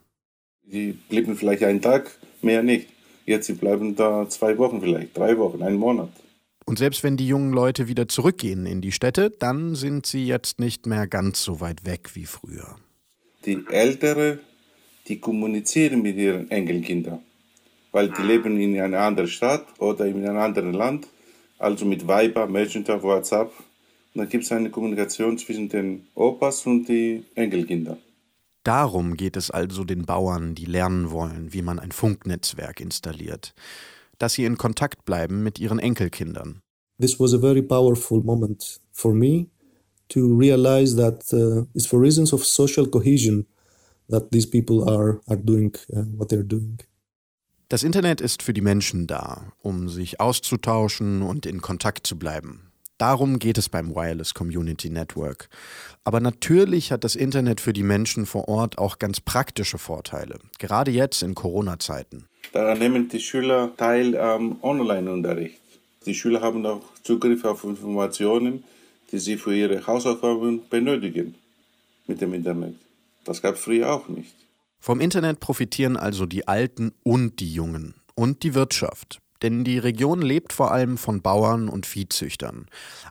Sie 0.66 0.92
blieben 1.10 1.36
vielleicht 1.36 1.62
einen 1.62 1.82
Tag, 1.82 2.10
mehr 2.40 2.62
nicht. 2.62 2.88
Jetzt 3.26 3.48
sie 3.48 3.54
bleiben 3.54 3.96
da 3.96 4.26
zwei 4.30 4.56
Wochen 4.56 4.80
vielleicht, 4.80 5.14
drei 5.14 5.36
Wochen, 5.36 5.62
einen 5.62 5.76
Monat. 5.76 6.10
Und 6.70 6.78
selbst 6.78 7.02
wenn 7.02 7.16
die 7.16 7.26
jungen 7.26 7.52
Leute 7.52 7.88
wieder 7.88 8.06
zurückgehen 8.06 8.64
in 8.64 8.80
die 8.80 8.92
Städte, 8.92 9.28
dann 9.28 9.74
sind 9.74 10.06
sie 10.06 10.24
jetzt 10.24 10.60
nicht 10.60 10.86
mehr 10.86 11.08
ganz 11.08 11.42
so 11.42 11.60
weit 11.60 11.84
weg 11.84 12.10
wie 12.14 12.26
früher. 12.26 12.76
Die 13.44 13.64
Ältere, 13.68 14.38
die 15.08 15.18
kommunizieren 15.18 16.00
mit 16.00 16.16
ihren 16.16 16.48
Enkelkindern, 16.48 17.22
weil 17.90 18.10
die 18.10 18.22
leben 18.22 18.60
in 18.60 18.80
einer 18.80 19.00
anderen 19.00 19.28
Stadt 19.28 19.66
oder 19.80 20.06
in 20.06 20.24
einem 20.24 20.38
anderen 20.38 20.72
Land, 20.72 21.08
also 21.58 21.84
mit 21.84 22.06
Viber, 22.06 22.46
Messenger, 22.46 23.02
WhatsApp. 23.02 23.48
Und 24.14 24.20
dann 24.20 24.28
gibt 24.28 24.44
es 24.44 24.52
eine 24.52 24.70
Kommunikation 24.70 25.38
zwischen 25.38 25.68
den 25.68 26.06
Opas 26.14 26.66
und 26.66 26.88
den 26.88 27.26
Enkelkindern. 27.34 27.98
Darum 28.62 29.16
geht 29.16 29.36
es 29.36 29.50
also 29.50 29.82
den 29.82 30.06
Bauern, 30.06 30.54
die 30.54 30.66
lernen 30.66 31.10
wollen, 31.10 31.52
wie 31.52 31.62
man 31.62 31.80
ein 31.80 31.90
Funknetzwerk 31.90 32.80
installiert 32.80 33.54
dass 34.20 34.34
sie 34.34 34.44
in 34.44 34.56
Kontakt 34.56 35.04
bleiben 35.04 35.42
mit 35.42 35.58
ihren 35.58 35.80
Enkelkindern. 35.80 36.60
This 37.00 37.18
was 37.18 37.34
a 37.34 37.38
very 37.38 37.62
powerful 37.62 38.22
moment 38.22 38.80
for 38.92 39.12
me 39.12 39.46
to 40.10 40.36
realize 40.36 40.94
that 40.96 41.32
uh, 41.32 41.64
it's 41.74 41.86
for 41.86 42.00
reasons 42.00 42.32
of 42.32 42.44
social 42.44 42.86
cohesion 42.86 43.46
that 44.08 44.30
these 44.30 44.46
people 44.46 44.88
are, 44.88 45.20
are 45.26 45.40
doing 45.40 45.74
uh, 45.92 46.02
what 46.16 46.28
they're 46.30 46.46
doing. 46.46 46.78
Das 47.68 47.84
Internet 47.84 48.20
ist 48.20 48.42
für 48.42 48.52
die 48.52 48.62
Menschen 48.62 49.06
da, 49.06 49.52
um 49.62 49.88
sich 49.88 50.18
auszutauschen 50.18 51.22
und 51.22 51.46
in 51.46 51.60
Kontakt 51.60 52.06
zu 52.06 52.18
bleiben. 52.18 52.69
Darum 53.00 53.38
geht 53.38 53.56
es 53.56 53.70
beim 53.70 53.94
Wireless 53.94 54.34
Community 54.34 54.90
Network. 54.90 55.48
Aber 56.04 56.20
natürlich 56.20 56.92
hat 56.92 57.02
das 57.02 57.16
Internet 57.16 57.62
für 57.62 57.72
die 57.72 57.82
Menschen 57.82 58.26
vor 58.26 58.46
Ort 58.48 58.76
auch 58.76 58.98
ganz 58.98 59.20
praktische 59.20 59.78
Vorteile, 59.78 60.38
gerade 60.58 60.90
jetzt 60.90 61.22
in 61.22 61.34
Corona-Zeiten. 61.34 62.26
Da 62.52 62.74
nehmen 62.74 63.08
die 63.08 63.20
Schüler 63.20 63.74
teil 63.78 64.18
am 64.18 64.62
Online-Unterricht. 64.62 65.58
Die 66.04 66.14
Schüler 66.14 66.42
haben 66.42 66.66
auch 66.66 66.82
Zugriff 67.02 67.42
auf 67.46 67.64
Informationen, 67.64 68.64
die 69.10 69.18
sie 69.18 69.38
für 69.38 69.56
ihre 69.56 69.86
Hausaufgaben 69.86 70.68
benötigen 70.68 71.36
mit 72.06 72.20
dem 72.20 72.34
Internet. 72.34 72.74
Das 73.24 73.40
gab 73.40 73.54
es 73.54 73.62
früher 73.62 73.90
auch 73.90 74.08
nicht. 74.08 74.34
Vom 74.78 75.00
Internet 75.00 75.40
profitieren 75.40 75.96
also 75.96 76.26
die 76.26 76.46
Alten 76.46 76.92
und 77.02 77.40
die 77.40 77.54
Jungen 77.54 77.94
und 78.14 78.42
die 78.42 78.54
Wirtschaft. 78.54 79.20
Denn 79.42 79.64
die 79.64 79.78
Region 79.78 80.20
lebt 80.22 80.52
vor 80.52 80.70
allem 80.70 80.98
von 80.98 81.22
Bauern 81.22 81.68
und 81.68 81.86
Viehzüchtern. 81.86 82.66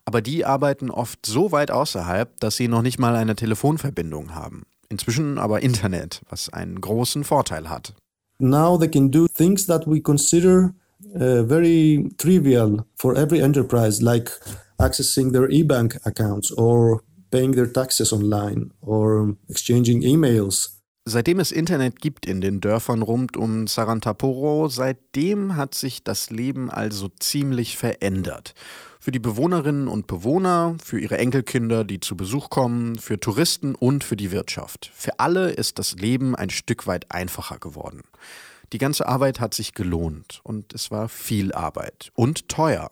Aber 0.05 0.21
die 0.21 0.45
arbeiten 0.45 0.91
oft 0.91 1.25
so 1.25 1.51
weit 1.51 1.71
außerhalb, 1.71 2.39
dass 2.39 2.55
sie 2.55 2.67
noch 2.67 2.81
nicht 2.81 2.99
mal 2.99 3.15
eine 3.15 3.35
Telefonverbindung 3.35 4.35
haben. 4.35 4.63
Inzwischen 4.89 5.37
aber 5.37 5.61
Internet, 5.61 6.21
was 6.29 6.49
einen 6.49 6.81
großen 6.81 7.23
Vorteil 7.23 7.69
hat. 7.69 7.93
Now 8.39 8.77
they 8.77 8.89
can 8.89 9.11
do 9.11 9.27
things 9.27 9.65
that 9.67 9.85
we 9.85 10.01
consider 10.01 10.73
uh, 11.15 11.43
very 11.43 12.09
trivial 12.17 12.85
for 12.95 13.15
every 13.15 13.41
enterprise, 13.41 14.01
like 14.01 14.31
accessing 14.79 15.31
their 15.31 15.49
e-bank 15.49 15.99
accounts 16.05 16.51
or 16.51 17.03
paying 17.31 17.53
their 17.53 17.71
taxes 17.71 18.13
online 18.13 18.71
or 18.81 19.35
exchanging 19.49 20.01
emails. 20.01 20.78
Seitdem 21.05 21.39
es 21.39 21.51
Internet 21.51 22.01
gibt 22.01 22.25
in 22.25 22.39
den 22.39 22.61
Dörfern 22.61 23.01
rund 23.01 23.35
um 23.35 23.67
Sarantaporo, 23.67 24.67
seitdem 24.67 25.55
hat 25.55 25.73
sich 25.73 26.03
das 26.03 26.29
Leben 26.29 26.69
also 26.69 27.09
ziemlich 27.19 27.77
verändert. 27.77 28.53
Für 28.99 29.11
die 29.11 29.19
Bewohnerinnen 29.19 29.87
und 29.87 30.07
Bewohner, 30.07 30.75
für 30.83 30.99
ihre 30.99 31.17
Enkelkinder, 31.17 31.83
die 31.83 31.99
zu 31.99 32.15
Besuch 32.15 32.49
kommen, 32.49 32.99
für 32.99 33.19
Touristen 33.19 33.73
und 33.73 34.03
für 34.03 34.17
die 34.17 34.31
Wirtschaft. 34.31 34.91
Für 34.93 35.19
alle 35.19 35.51
ist 35.51 35.79
das 35.79 35.93
Leben 35.93 36.35
ein 36.35 36.49
Stück 36.49 36.85
weit 36.85 37.09
einfacher 37.11 37.57
geworden. 37.59 38.01
Die 38.71 38.77
ganze 38.77 39.07
Arbeit 39.07 39.39
hat 39.39 39.55
sich 39.55 39.73
gelohnt 39.73 40.41
und 40.43 40.73
es 40.73 40.91
war 40.91 41.09
viel 41.09 41.53
Arbeit 41.53 42.11
und 42.13 42.49
teuer. 42.49 42.91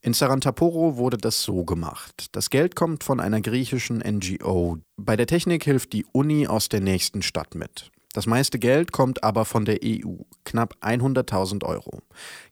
In 0.00 0.14
Sarantaporo 0.14 0.96
wurde 0.96 1.16
das 1.16 1.42
so 1.42 1.64
gemacht. 1.64 2.26
Das 2.32 2.50
Geld 2.50 2.76
kommt 2.76 3.04
von 3.04 3.20
einer 3.20 3.40
griechischen 3.40 3.98
NGO. 3.98 4.78
Bei 4.96 5.16
der 5.16 5.26
Technik 5.26 5.64
hilft 5.64 5.92
die 5.92 6.06
Uni 6.12 6.46
aus 6.46 6.68
der 6.68 6.80
nächsten 6.80 7.22
Stadt 7.22 7.54
mit. 7.54 7.90
Das 8.12 8.26
meiste 8.26 8.58
Geld 8.58 8.92
kommt 8.92 9.24
aber 9.24 9.46
von 9.46 9.64
der 9.64 9.78
EU, 9.82 10.16
knapp 10.44 10.76
100.000 10.82 11.64
Euro. 11.64 12.02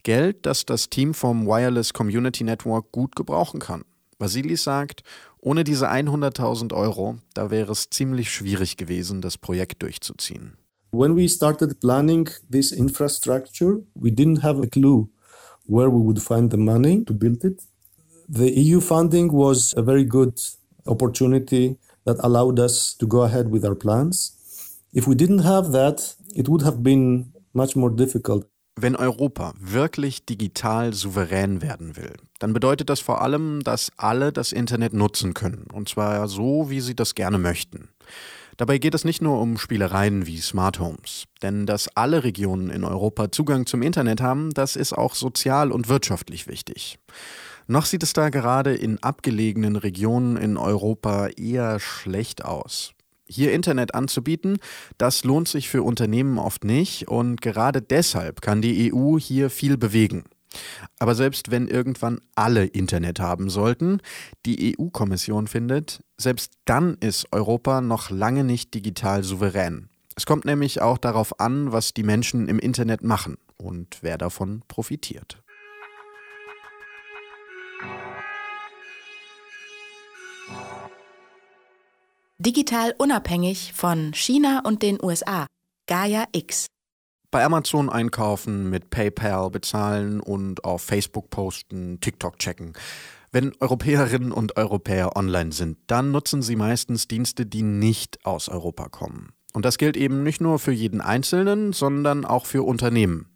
Geld, 0.02 0.46
das 0.46 0.64
das 0.64 0.88
Team 0.88 1.12
vom 1.12 1.46
Wireless 1.46 1.92
Community 1.92 2.44
Network 2.44 2.92
gut 2.92 3.14
gebrauchen 3.14 3.60
kann. 3.60 3.84
Vasilis 4.18 4.64
sagt, 4.64 5.02
ohne 5.38 5.64
diese 5.64 5.90
100.000 5.90 6.74
Euro, 6.74 7.16
da 7.34 7.50
wäre 7.50 7.72
es 7.72 7.90
ziemlich 7.90 8.30
schwierig 8.30 8.76
gewesen, 8.76 9.20
das 9.20 9.38
Projekt 9.38 9.82
durchzuziehen. 9.82 10.56
When 10.92 11.16
we 11.16 11.28
started 11.28 11.78
planning 11.80 12.28
this 12.50 12.72
infrastructure, 12.72 13.82
we 13.94 14.10
didn't 14.10 14.42
have 14.42 14.60
a 14.60 14.66
clue 14.66 15.08
where 15.70 15.88
we 15.88 16.00
would 16.00 16.20
find 16.20 16.50
the 16.50 16.56
money 16.56 17.04
to 17.04 17.14
build 17.14 17.44
it. 17.44 17.62
The 18.28 18.50
EU 18.50 18.80
funding 18.80 19.32
was 19.32 19.72
a 19.76 19.82
very 19.82 20.04
good 20.04 20.34
opportunity 20.86 21.76
that 22.04 22.16
allowed 22.20 22.58
us 22.58 22.96
to 22.98 23.06
go 23.06 23.22
ahead 23.22 23.50
with 23.50 23.64
our 23.64 23.76
plans. 23.76 24.36
If 24.92 25.06
we 25.06 25.14
didn't 25.14 25.44
have 25.44 25.70
that, 25.72 26.16
it 26.34 26.48
would 26.48 26.62
have 26.62 26.82
been 26.82 27.32
much 27.54 27.76
more 27.76 27.90
difficult. 27.90 28.46
Wenn 28.76 28.96
Europa 28.96 29.52
wirklich 29.60 30.24
digital 30.24 30.92
souverän 30.94 31.60
werden 31.60 31.96
will, 31.96 32.14
dann 32.38 32.52
bedeutet 32.52 32.88
das 32.88 33.00
vor 33.00 33.20
allem, 33.20 33.62
dass 33.62 33.92
alle 33.96 34.32
das 34.32 34.52
Internet 34.52 34.94
nutzen 34.94 35.34
können, 35.34 35.66
und 35.72 35.88
zwar 35.88 36.26
so, 36.28 36.70
wie 36.70 36.80
sie 36.80 36.94
das 36.94 37.14
gerne 37.14 37.38
möchten. 37.38 37.90
Dabei 38.60 38.76
geht 38.76 38.94
es 38.94 39.06
nicht 39.06 39.22
nur 39.22 39.40
um 39.40 39.56
Spielereien 39.56 40.26
wie 40.26 40.36
Smart 40.36 40.80
Homes. 40.80 41.24
Denn 41.40 41.64
dass 41.64 41.96
alle 41.96 42.24
Regionen 42.24 42.68
in 42.68 42.84
Europa 42.84 43.32
Zugang 43.32 43.64
zum 43.64 43.80
Internet 43.80 44.20
haben, 44.20 44.50
das 44.50 44.76
ist 44.76 44.92
auch 44.92 45.14
sozial 45.14 45.72
und 45.72 45.88
wirtschaftlich 45.88 46.46
wichtig. 46.46 46.98
Noch 47.68 47.86
sieht 47.86 48.02
es 48.02 48.12
da 48.12 48.28
gerade 48.28 48.74
in 48.74 49.02
abgelegenen 49.02 49.76
Regionen 49.76 50.36
in 50.36 50.58
Europa 50.58 51.28
eher 51.38 51.80
schlecht 51.80 52.44
aus. 52.44 52.92
Hier 53.26 53.54
Internet 53.54 53.94
anzubieten, 53.94 54.58
das 54.98 55.24
lohnt 55.24 55.48
sich 55.48 55.70
für 55.70 55.82
Unternehmen 55.82 56.38
oft 56.38 56.62
nicht 56.62 57.08
und 57.08 57.40
gerade 57.40 57.80
deshalb 57.80 58.42
kann 58.42 58.60
die 58.60 58.92
EU 58.92 59.18
hier 59.18 59.48
viel 59.48 59.78
bewegen. 59.78 60.24
Aber 60.98 61.14
selbst 61.14 61.50
wenn 61.50 61.68
irgendwann 61.68 62.20
alle 62.34 62.64
Internet 62.64 63.20
haben 63.20 63.50
sollten, 63.50 64.00
die 64.46 64.76
EU-Kommission 64.78 65.46
findet, 65.46 66.02
selbst 66.16 66.52
dann 66.64 66.96
ist 67.00 67.32
Europa 67.32 67.80
noch 67.80 68.10
lange 68.10 68.44
nicht 68.44 68.74
digital 68.74 69.22
souverän. 69.22 69.88
Es 70.16 70.26
kommt 70.26 70.44
nämlich 70.44 70.82
auch 70.82 70.98
darauf 70.98 71.40
an, 71.40 71.72
was 71.72 71.94
die 71.94 72.02
Menschen 72.02 72.48
im 72.48 72.58
Internet 72.58 73.02
machen 73.02 73.36
und 73.56 73.98
wer 74.02 74.18
davon 74.18 74.62
profitiert. 74.68 75.42
Digital 82.38 82.94
unabhängig 82.96 83.72
von 83.74 84.14
China 84.14 84.62
und 84.64 84.82
den 84.82 84.98
USA. 85.02 85.46
Gaia 85.86 86.24
X 86.32 86.68
bei 87.30 87.44
Amazon 87.44 87.88
einkaufen, 87.88 88.70
mit 88.70 88.90
PayPal 88.90 89.50
bezahlen 89.50 90.20
und 90.20 90.64
auf 90.64 90.82
Facebook 90.82 91.30
posten, 91.30 92.00
TikTok 92.00 92.38
checken. 92.38 92.72
Wenn 93.32 93.52
Europäerinnen 93.60 94.32
und 94.32 94.56
Europäer 94.56 95.16
online 95.16 95.52
sind, 95.52 95.78
dann 95.86 96.10
nutzen 96.10 96.42
sie 96.42 96.56
meistens 96.56 97.06
Dienste, 97.06 97.46
die 97.46 97.62
nicht 97.62 98.24
aus 98.24 98.48
Europa 98.48 98.88
kommen. 98.88 99.32
Und 99.52 99.64
das 99.64 99.78
gilt 99.78 99.96
eben 99.96 100.22
nicht 100.22 100.40
nur 100.40 100.58
für 100.58 100.72
jeden 100.72 101.00
Einzelnen, 101.00 101.72
sondern 101.72 102.24
auch 102.24 102.46
für 102.46 102.62
Unternehmen. 102.62 103.26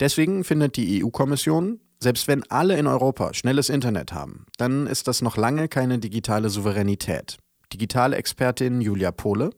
Deswegen 0.00 0.44
findet 0.44 0.76
die 0.76 1.04
EU-Kommission, 1.04 1.80
selbst 2.00 2.28
wenn 2.28 2.42
alle 2.50 2.76
in 2.76 2.86
Europa 2.86 3.34
schnelles 3.34 3.68
Internet 3.68 4.12
haben, 4.12 4.46
dann 4.58 4.86
ist 4.86 5.08
das 5.08 5.22
noch 5.22 5.36
lange 5.36 5.68
keine 5.68 5.98
digitale 5.98 6.50
Souveränität. 6.50 7.38
Digitale 7.72 8.16
Expertin 8.16 8.80
Julia 8.80 9.12
Pohle. 9.12 9.50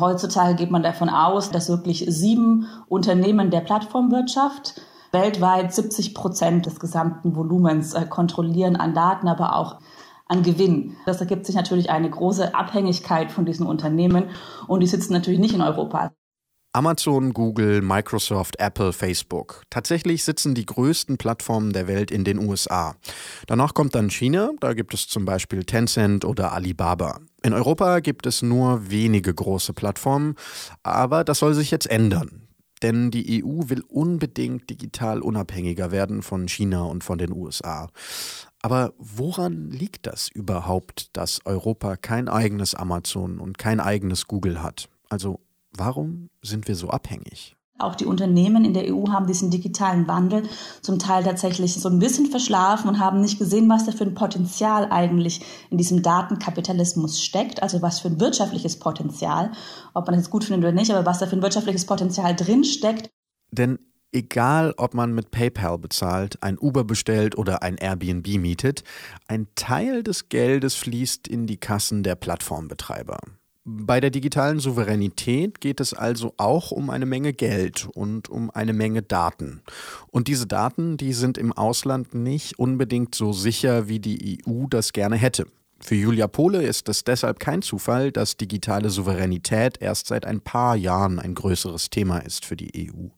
Heutzutage 0.00 0.56
geht 0.56 0.70
man 0.70 0.82
davon 0.82 1.08
aus, 1.08 1.50
dass 1.50 1.68
wirklich 1.68 2.04
sieben 2.08 2.66
Unternehmen 2.88 3.50
der 3.50 3.60
Plattformwirtschaft 3.60 4.80
weltweit 5.12 5.72
70 5.72 6.14
Prozent 6.14 6.66
des 6.66 6.80
gesamten 6.80 7.36
Volumens 7.36 7.94
äh, 7.94 8.04
kontrollieren 8.04 8.74
an 8.74 8.94
Daten, 8.94 9.28
aber 9.28 9.54
auch 9.54 9.78
an 10.26 10.42
Gewinn. 10.42 10.96
Das 11.06 11.20
ergibt 11.20 11.46
sich 11.46 11.54
natürlich 11.54 11.90
eine 11.90 12.10
große 12.10 12.54
Abhängigkeit 12.54 13.30
von 13.30 13.44
diesen 13.44 13.66
Unternehmen 13.66 14.30
und 14.66 14.80
die 14.80 14.86
sitzen 14.86 15.12
natürlich 15.12 15.38
nicht 15.38 15.54
in 15.54 15.62
Europa. 15.62 16.10
Amazon, 16.74 17.32
Google, 17.32 17.82
Microsoft, 17.82 18.58
Apple, 18.58 18.92
Facebook. 18.92 19.62
Tatsächlich 19.70 20.24
sitzen 20.24 20.56
die 20.56 20.66
größten 20.66 21.18
Plattformen 21.18 21.72
der 21.72 21.86
Welt 21.86 22.10
in 22.10 22.24
den 22.24 22.38
USA. 22.38 22.96
Danach 23.46 23.74
kommt 23.74 23.94
dann 23.94 24.10
China, 24.10 24.50
da 24.58 24.72
gibt 24.72 24.92
es 24.92 25.06
zum 25.06 25.24
Beispiel 25.24 25.62
Tencent 25.62 26.24
oder 26.24 26.52
Alibaba. 26.52 27.20
In 27.44 27.52
Europa 27.52 28.00
gibt 28.00 28.26
es 28.26 28.42
nur 28.42 28.90
wenige 28.90 29.32
große 29.32 29.72
Plattformen, 29.72 30.34
aber 30.82 31.22
das 31.22 31.38
soll 31.38 31.54
sich 31.54 31.70
jetzt 31.70 31.88
ändern. 31.88 32.48
Denn 32.82 33.12
die 33.12 33.44
EU 33.44 33.68
will 33.68 33.84
unbedingt 33.86 34.68
digital 34.68 35.22
unabhängiger 35.22 35.92
werden 35.92 36.22
von 36.22 36.48
China 36.48 36.82
und 36.82 37.04
von 37.04 37.18
den 37.18 37.32
USA. 37.32 37.88
Aber 38.62 38.94
woran 38.98 39.70
liegt 39.70 40.08
das 40.08 40.28
überhaupt, 40.28 41.16
dass 41.16 41.38
Europa 41.46 41.94
kein 41.96 42.28
eigenes 42.28 42.74
Amazon 42.74 43.38
und 43.38 43.58
kein 43.58 43.78
eigenes 43.78 44.26
Google 44.26 44.60
hat? 44.60 44.88
Also 45.08 45.38
Warum 45.76 46.30
sind 46.42 46.68
wir 46.68 46.76
so 46.76 46.88
abhängig? 46.88 47.56
Auch 47.76 47.96
die 47.96 48.06
Unternehmen 48.06 48.64
in 48.64 48.72
der 48.72 48.94
EU 48.94 49.08
haben 49.10 49.26
diesen 49.26 49.50
digitalen 49.50 50.06
Wandel 50.06 50.44
zum 50.80 51.00
Teil 51.00 51.24
tatsächlich 51.24 51.74
so 51.74 51.88
ein 51.88 51.98
bisschen 51.98 52.26
verschlafen 52.26 52.88
und 52.88 53.00
haben 53.00 53.20
nicht 53.20 53.36
gesehen, 53.36 53.68
was 53.68 53.84
da 53.84 53.90
für 53.90 54.04
ein 54.04 54.14
Potenzial 54.14 54.92
eigentlich 54.92 55.40
in 55.70 55.78
diesem 55.78 56.00
Datenkapitalismus 56.00 57.20
steckt, 57.20 57.64
also 57.64 57.82
was 57.82 57.98
für 57.98 58.08
ein 58.08 58.20
wirtschaftliches 58.20 58.78
Potenzial, 58.78 59.50
ob 59.92 60.06
man 60.06 60.14
das 60.16 60.30
gut 60.30 60.44
findet 60.44 60.62
oder 60.62 60.72
nicht, 60.72 60.92
aber 60.92 61.04
was 61.04 61.18
da 61.18 61.26
für 61.26 61.34
ein 61.34 61.42
wirtschaftliches 61.42 61.84
Potenzial 61.84 62.36
drin 62.36 62.62
steckt. 62.62 63.10
Denn 63.50 63.80
egal, 64.12 64.74
ob 64.76 64.94
man 64.94 65.12
mit 65.12 65.32
PayPal 65.32 65.78
bezahlt, 65.78 66.40
ein 66.44 66.56
Uber 66.60 66.84
bestellt 66.84 67.36
oder 67.36 67.64
ein 67.64 67.76
Airbnb 67.76 68.38
mietet, 68.38 68.84
ein 69.26 69.48
Teil 69.56 70.04
des 70.04 70.28
Geldes 70.28 70.76
fließt 70.76 71.26
in 71.26 71.48
die 71.48 71.56
Kassen 71.58 72.04
der 72.04 72.14
Plattformbetreiber. 72.14 73.18
Bei 73.66 73.98
der 73.98 74.10
digitalen 74.10 74.60
Souveränität 74.60 75.58
geht 75.58 75.80
es 75.80 75.94
also 75.94 76.34
auch 76.36 76.70
um 76.70 76.90
eine 76.90 77.06
Menge 77.06 77.32
Geld 77.32 77.88
und 77.94 78.28
um 78.28 78.50
eine 78.50 78.74
Menge 78.74 79.00
Daten. 79.00 79.62
Und 80.10 80.28
diese 80.28 80.46
Daten, 80.46 80.98
die 80.98 81.14
sind 81.14 81.38
im 81.38 81.50
Ausland 81.50 82.12
nicht 82.12 82.58
unbedingt 82.58 83.14
so 83.14 83.32
sicher, 83.32 83.88
wie 83.88 84.00
die 84.00 84.42
EU 84.46 84.66
das 84.68 84.92
gerne 84.92 85.16
hätte. 85.16 85.46
Für 85.80 85.94
Julia 85.94 86.28
Pohle 86.28 86.62
ist 86.62 86.90
es 86.90 87.04
deshalb 87.04 87.40
kein 87.40 87.62
Zufall, 87.62 88.12
dass 88.12 88.36
digitale 88.36 88.90
Souveränität 88.90 89.80
erst 89.80 90.08
seit 90.08 90.26
ein 90.26 90.42
paar 90.42 90.76
Jahren 90.76 91.18
ein 91.18 91.34
größeres 91.34 91.88
Thema 91.88 92.18
ist 92.18 92.44
für 92.44 92.56
die 92.56 92.90
EU. 92.90 93.08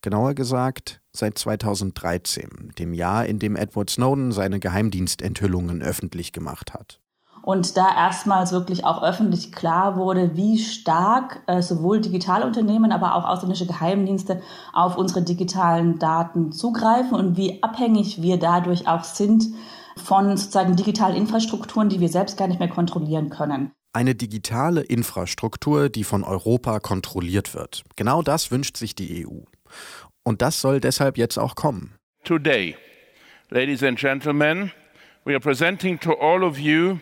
Genauer 0.00 0.34
gesagt 0.34 1.00
seit 1.12 1.38
2013, 1.38 2.72
dem 2.78 2.94
Jahr, 2.94 3.26
in 3.26 3.40
dem 3.40 3.56
Edward 3.56 3.90
Snowden 3.90 4.30
seine 4.30 4.60
Geheimdienstenthüllungen 4.60 5.82
öffentlich 5.82 6.32
gemacht 6.32 6.72
hat. 6.72 7.01
Und 7.42 7.76
da 7.76 7.94
erstmals 7.94 8.52
wirklich 8.52 8.84
auch 8.84 9.02
öffentlich 9.02 9.50
klar 9.50 9.96
wurde, 9.96 10.36
wie 10.36 10.58
stark 10.58 11.42
äh, 11.48 11.60
sowohl 11.60 12.00
digitale 12.00 12.46
Unternehmen, 12.46 12.92
aber 12.92 13.16
auch 13.16 13.24
ausländische 13.24 13.66
Geheimdienste 13.66 14.40
auf 14.72 14.96
unsere 14.96 15.22
digitalen 15.22 15.98
Daten 15.98 16.52
zugreifen 16.52 17.18
und 17.18 17.36
wie 17.36 17.60
abhängig 17.62 18.22
wir 18.22 18.38
dadurch 18.38 18.86
auch 18.86 19.02
sind 19.02 19.46
von 19.96 20.36
sozusagen 20.36 20.76
digitalen 20.76 21.16
Infrastrukturen, 21.16 21.88
die 21.88 22.00
wir 22.00 22.08
selbst 22.08 22.38
gar 22.38 22.46
nicht 22.46 22.60
mehr 22.60 22.68
kontrollieren 22.68 23.28
können. 23.28 23.72
Eine 23.92 24.14
digitale 24.14 24.82
Infrastruktur, 24.82 25.88
die 25.88 26.04
von 26.04 26.24
Europa 26.24 26.80
kontrolliert 26.80 27.54
wird. 27.54 27.82
Genau 27.96 28.22
das 28.22 28.50
wünscht 28.50 28.76
sich 28.76 28.94
die 28.94 29.26
EU. 29.26 29.40
Und 30.22 30.40
das 30.40 30.60
soll 30.60 30.80
deshalb 30.80 31.18
jetzt 31.18 31.38
auch 31.38 31.56
kommen. 31.56 31.96
Today, 32.24 32.76
ladies 33.50 33.82
and 33.82 33.98
gentlemen, 33.98 34.70
we 35.24 35.32
are 35.32 35.40
presenting 35.40 35.98
to 35.98 36.12
all 36.12 36.44
of 36.44 36.56
you 36.58 36.98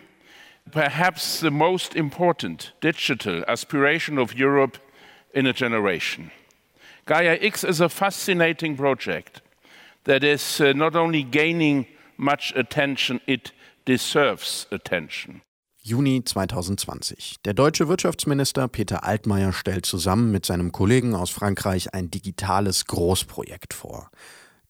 perhaps 0.71 1.39
the 1.39 1.51
most 1.51 1.95
important 1.95 2.73
digital 2.81 3.43
aspiration 3.47 4.17
of 4.17 4.33
Europe 4.33 4.77
in 5.33 5.45
a 5.45 5.53
generation. 5.53 6.31
Gaia 7.05 7.37
X 7.41 7.63
is 7.63 7.81
a 7.81 7.89
fascinating 7.89 8.77
project 8.77 9.41
that 10.03 10.23
is 10.23 10.61
uh, 10.61 10.73
not 10.73 10.95
only 10.95 11.23
gaining 11.23 11.87
much 12.17 12.53
attention, 12.55 13.19
it 13.27 13.51
deserves 13.85 14.67
attention. 14.71 15.41
Juni 15.83 16.23
2020. 16.23 17.37
Der 17.43 17.55
deutsche 17.55 17.87
Wirtschaftsminister 17.87 18.67
Peter 18.67 19.03
Altmaier 19.03 19.51
stellt 19.51 19.87
zusammen 19.87 20.31
mit 20.31 20.45
seinem 20.45 20.71
Kollegen 20.71 21.15
aus 21.15 21.31
Frankreich 21.31 21.93
ein 21.95 22.11
digitales 22.11 22.85
Großprojekt 22.85 23.73
vor. 23.73 24.11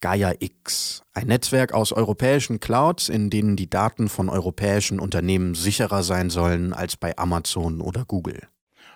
Gaia 0.01 0.33
X, 0.39 1.03
ein 1.13 1.27
Netzwerk 1.27 1.73
aus 1.73 1.93
europäischen 1.93 2.59
Clouds, 2.59 3.07
in 3.07 3.29
denen 3.29 3.55
die 3.55 3.69
Daten 3.69 4.09
von 4.09 4.29
europäischen 4.29 4.99
Unternehmen 4.99 5.53
sicherer 5.53 6.01
sein 6.01 6.29
sollen 6.29 6.73
als 6.73 6.97
bei 6.97 7.15
Amazon 7.17 7.81
oder 7.81 8.03
Google. 8.05 8.41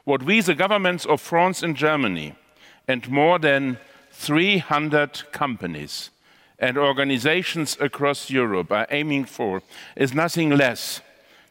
What 0.03 0.25
we 0.27 0.41
the 0.41 0.55
governments 0.55 1.07
of 1.07 1.21
France 1.21 1.63
and 1.63 1.77
Germany 1.77 2.33
and 2.87 3.07
more 3.09 3.39
than 3.39 3.77
300 4.11 5.31
companies 5.31 6.11
and 6.59 6.77
organizations 6.77 7.79
across 7.79 8.29
Europe 8.29 8.73
are 8.73 8.87
aiming 8.89 9.25
for 9.25 9.61
is 9.95 10.13
nothing 10.13 10.51
less 10.51 11.01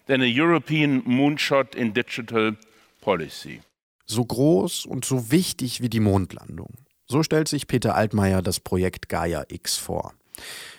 than 0.06 0.20
a 0.20 0.26
European 0.26 1.02
moonshot 1.04 1.74
in 1.74 1.92
digital 1.92 2.56
policy. 3.00 3.60
So 4.06 4.24
groß 4.24 4.86
und 4.86 5.04
so 5.04 5.30
wichtig 5.30 5.80
wie 5.80 5.88
die 5.88 6.00
Mondlandung. 6.00 6.83
So 7.06 7.22
stellt 7.22 7.48
sich 7.48 7.66
Peter 7.66 7.94
Altmaier 7.94 8.42
das 8.42 8.60
Projekt 8.60 9.08
Gaia 9.08 9.44
X 9.48 9.76
vor. 9.76 10.14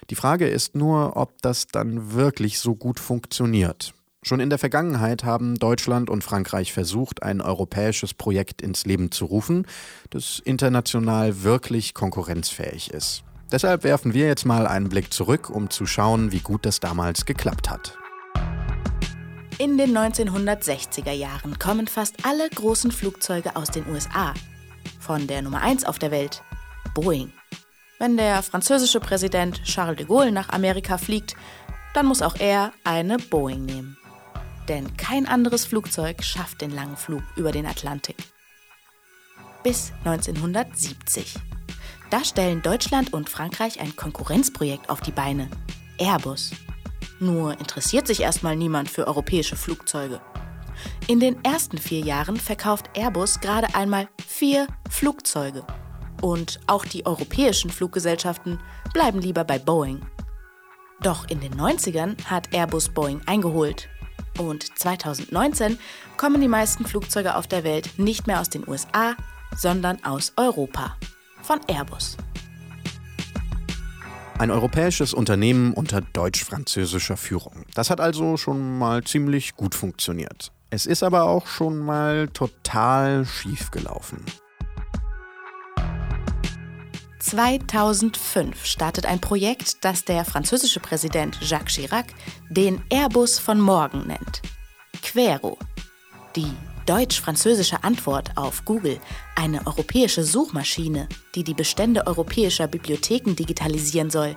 Die 0.09 0.15
Frage 0.15 0.47
ist 0.47 0.75
nur, 0.75 1.15
ob 1.17 1.41
das 1.41 1.67
dann 1.67 2.13
wirklich 2.13 2.59
so 2.59 2.75
gut 2.75 2.99
funktioniert. 2.99 3.93
Schon 4.23 4.39
in 4.39 4.49
der 4.49 4.57
Vergangenheit 4.57 5.23
haben 5.23 5.53
Deutschland 5.59 6.09
und 6.09 6.23
Frankreich 6.23 6.73
versucht, 6.73 7.21
ein 7.21 7.41
europäisches 7.41 8.15
Projekt 8.15 8.61
ins 8.63 8.85
Leben 8.85 9.11
zu 9.11 9.25
rufen, 9.25 9.67
das 10.09 10.39
international 10.43 11.43
wirklich 11.43 11.93
konkurrenzfähig 11.93 12.89
ist. 12.89 13.23
Deshalb 13.51 13.83
werfen 13.83 14.15
wir 14.15 14.25
jetzt 14.25 14.45
mal 14.45 14.65
einen 14.65 14.89
Blick 14.89 15.13
zurück, 15.13 15.51
um 15.51 15.69
zu 15.69 15.85
schauen, 15.85 16.31
wie 16.31 16.39
gut 16.39 16.65
das 16.65 16.79
damals 16.79 17.25
geklappt 17.25 17.69
hat. 17.69 17.95
In 19.59 19.77
den 19.77 19.95
1960er 19.95 21.11
Jahren 21.11 21.59
kommen 21.59 21.87
fast 21.87 22.25
alle 22.25 22.49
großen 22.49 22.91
Flugzeuge 22.91 23.55
aus 23.55 23.69
den 23.69 23.87
USA. 23.87 24.33
Von 25.05 25.27
der 25.27 25.43
Nummer 25.43 25.61
1 25.61 25.85
auf 25.85 25.99
der 25.99 26.09
Welt, 26.09 26.41
Boeing. 26.95 27.31
Wenn 27.99 28.17
der 28.17 28.41
französische 28.41 28.99
Präsident 28.99 29.63
Charles 29.63 29.97
de 29.97 30.07
Gaulle 30.07 30.31
nach 30.31 30.49
Amerika 30.49 30.97
fliegt, 30.97 31.35
dann 31.93 32.07
muss 32.07 32.23
auch 32.23 32.35
er 32.39 32.71
eine 32.83 33.17
Boeing 33.17 33.65
nehmen. 33.65 33.97
Denn 34.67 34.97
kein 34.97 35.27
anderes 35.27 35.63
Flugzeug 35.63 36.23
schafft 36.23 36.61
den 36.61 36.71
langen 36.71 36.97
Flug 36.97 37.21
über 37.35 37.51
den 37.51 37.67
Atlantik. 37.67 38.15
Bis 39.61 39.91
1970. 40.05 41.35
Da 42.09 42.23
stellen 42.23 42.63
Deutschland 42.63 43.13
und 43.13 43.29
Frankreich 43.29 43.79
ein 43.81 43.95
Konkurrenzprojekt 43.95 44.89
auf 44.89 45.01
die 45.01 45.11
Beine. 45.11 45.51
Airbus. 45.99 46.49
Nur 47.19 47.59
interessiert 47.59 48.07
sich 48.07 48.21
erstmal 48.21 48.55
niemand 48.55 48.89
für 48.89 49.05
europäische 49.05 49.55
Flugzeuge. 49.55 50.19
In 51.07 51.19
den 51.19 51.43
ersten 51.43 51.77
vier 51.77 51.99
Jahren 51.99 52.37
verkauft 52.37 52.89
Airbus 52.95 53.39
gerade 53.39 53.73
einmal 53.75 54.07
vier 54.25 54.67
Flugzeuge. 54.89 55.65
Und 56.21 56.59
auch 56.67 56.85
die 56.85 57.05
europäischen 57.05 57.69
Fluggesellschaften 57.69 58.59
bleiben 58.93 59.19
lieber 59.19 59.43
bei 59.43 59.59
Boeing. 59.59 60.01
Doch 61.01 61.29
in 61.29 61.39
den 61.39 61.53
90ern 61.55 62.15
hat 62.25 62.53
Airbus 62.53 62.89
Boeing 62.89 63.21
eingeholt. 63.25 63.89
Und 64.37 64.77
2019 64.79 65.77
kommen 66.17 66.41
die 66.41 66.47
meisten 66.47 66.85
Flugzeuge 66.85 67.35
auf 67.35 67.47
der 67.47 67.63
Welt 67.63 67.97
nicht 67.97 68.27
mehr 68.27 68.41
aus 68.41 68.49
den 68.49 68.67
USA, 68.67 69.15
sondern 69.55 70.03
aus 70.03 70.33
Europa. 70.35 70.97
Von 71.41 71.59
Airbus. 71.67 72.17
Ein 74.37 74.51
europäisches 74.51 75.13
Unternehmen 75.13 75.73
unter 75.73 76.01
deutsch-französischer 76.01 77.15
Führung. 77.15 77.63
Das 77.73 77.89
hat 77.89 78.01
also 78.01 78.35
schon 78.35 78.77
mal 78.77 79.01
ziemlich 79.03 79.55
gut 79.55 79.75
funktioniert. 79.75 80.51
Es 80.75 80.85
ist 80.85 81.03
aber 81.03 81.23
auch 81.23 81.47
schon 81.47 81.79
mal 81.79 82.27
total 82.27 83.25
schief 83.25 83.71
gelaufen. 83.71 84.21
2005 87.19 88.65
startet 88.65 89.05
ein 89.05 89.21
Projekt, 89.21 89.85
das 89.85 90.03
der 90.03 90.25
französische 90.25 90.81
Präsident 90.81 91.37
Jacques 91.39 91.75
Chirac 91.75 92.07
den 92.49 92.83
Airbus 92.89 93.39
von 93.39 93.61
morgen 93.61 94.05
nennt. 94.05 94.41
Quero. 95.01 95.57
Die 96.35 96.51
deutsch-französische 96.87 97.85
Antwort 97.85 98.31
auf 98.35 98.65
Google, 98.65 98.99
eine 99.37 99.65
europäische 99.65 100.25
Suchmaschine, 100.25 101.07
die 101.35 101.45
die 101.45 101.53
Bestände 101.53 102.05
europäischer 102.05 102.67
Bibliotheken 102.67 103.33
digitalisieren 103.33 104.09
soll, 104.09 104.35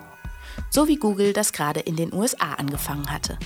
so 0.69 0.87
wie 0.87 0.95
Google 0.95 1.33
das 1.33 1.51
gerade 1.51 1.81
in 1.81 1.97
den 1.97 2.13
USA 2.13 2.53
angefangen 2.53 3.11
hatte. 3.11 3.37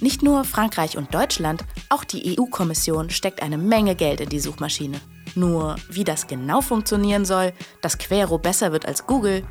Nicht 0.00 0.22
nur 0.22 0.44
Frankreich 0.44 0.96
und 0.96 1.12
Deutschland, 1.12 1.64
auch 1.88 2.04
die 2.04 2.38
EU-Kommission 2.38 3.10
steckt 3.10 3.42
eine 3.42 3.58
Menge 3.58 3.96
Geld 3.96 4.20
in 4.20 4.28
die 4.28 4.38
Suchmaschine. 4.38 5.00
Nur 5.34 5.76
wie 5.90 6.04
das 6.04 6.26
genau 6.26 6.60
funktionieren 6.60 7.24
soll, 7.24 7.52
dass 7.80 7.98
Quero 7.98 8.38
besser 8.38 8.72
wird 8.72 8.86
als 8.86 9.06
Google, 9.06 9.44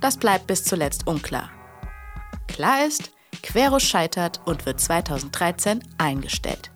das 0.00 0.18
bleibt 0.18 0.46
bis 0.46 0.64
zuletzt 0.64 1.06
unklar. 1.06 1.50
Klar 2.48 2.86
ist, 2.86 3.12
Quero 3.42 3.78
scheitert 3.78 4.40
und 4.44 4.66
wird 4.66 4.80
2013 4.80 5.82
eingestellt. 5.98 6.70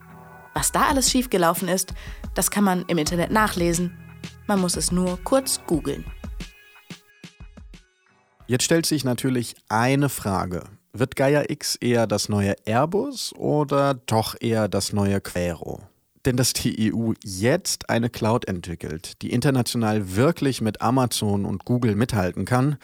Was 0.54 0.72
da 0.72 0.88
alles 0.88 1.10
schiefgelaufen 1.10 1.68
ist, 1.68 1.94
das 2.34 2.50
kann 2.50 2.64
man 2.64 2.84
im 2.86 2.98
Internet 2.98 3.30
nachlesen. 3.30 3.96
Man 4.46 4.60
muss 4.60 4.76
es 4.76 4.90
nur 4.90 5.18
kurz 5.22 5.60
googeln. 5.66 6.04
Jetzt 8.46 8.64
stellt 8.64 8.86
sich 8.86 9.04
natürlich 9.04 9.54
eine 9.68 10.08
Frage. 10.08 10.64
Wird 10.92 11.16
Gaia 11.16 11.44
X 11.48 11.76
eher 11.76 12.06
das 12.06 12.28
neue 12.28 12.54
Airbus 12.64 13.34
oder 13.36 13.94
doch 13.94 14.34
eher 14.40 14.68
das 14.68 14.92
neue 14.92 15.20
Quero? 15.20 15.80
Denn 16.24 16.36
dass 16.36 16.52
die 16.52 16.92
EU 16.92 17.12
jetzt 17.22 17.90
eine 17.90 18.10
Cloud 18.10 18.46
entwickelt, 18.46 19.20
die 19.22 19.30
international 19.30 20.16
wirklich 20.16 20.60
mit 20.60 20.80
Amazon 20.80 21.44
und 21.44 21.64
Google 21.64 21.94
mithalten 21.94 22.44
kann, 22.44 22.78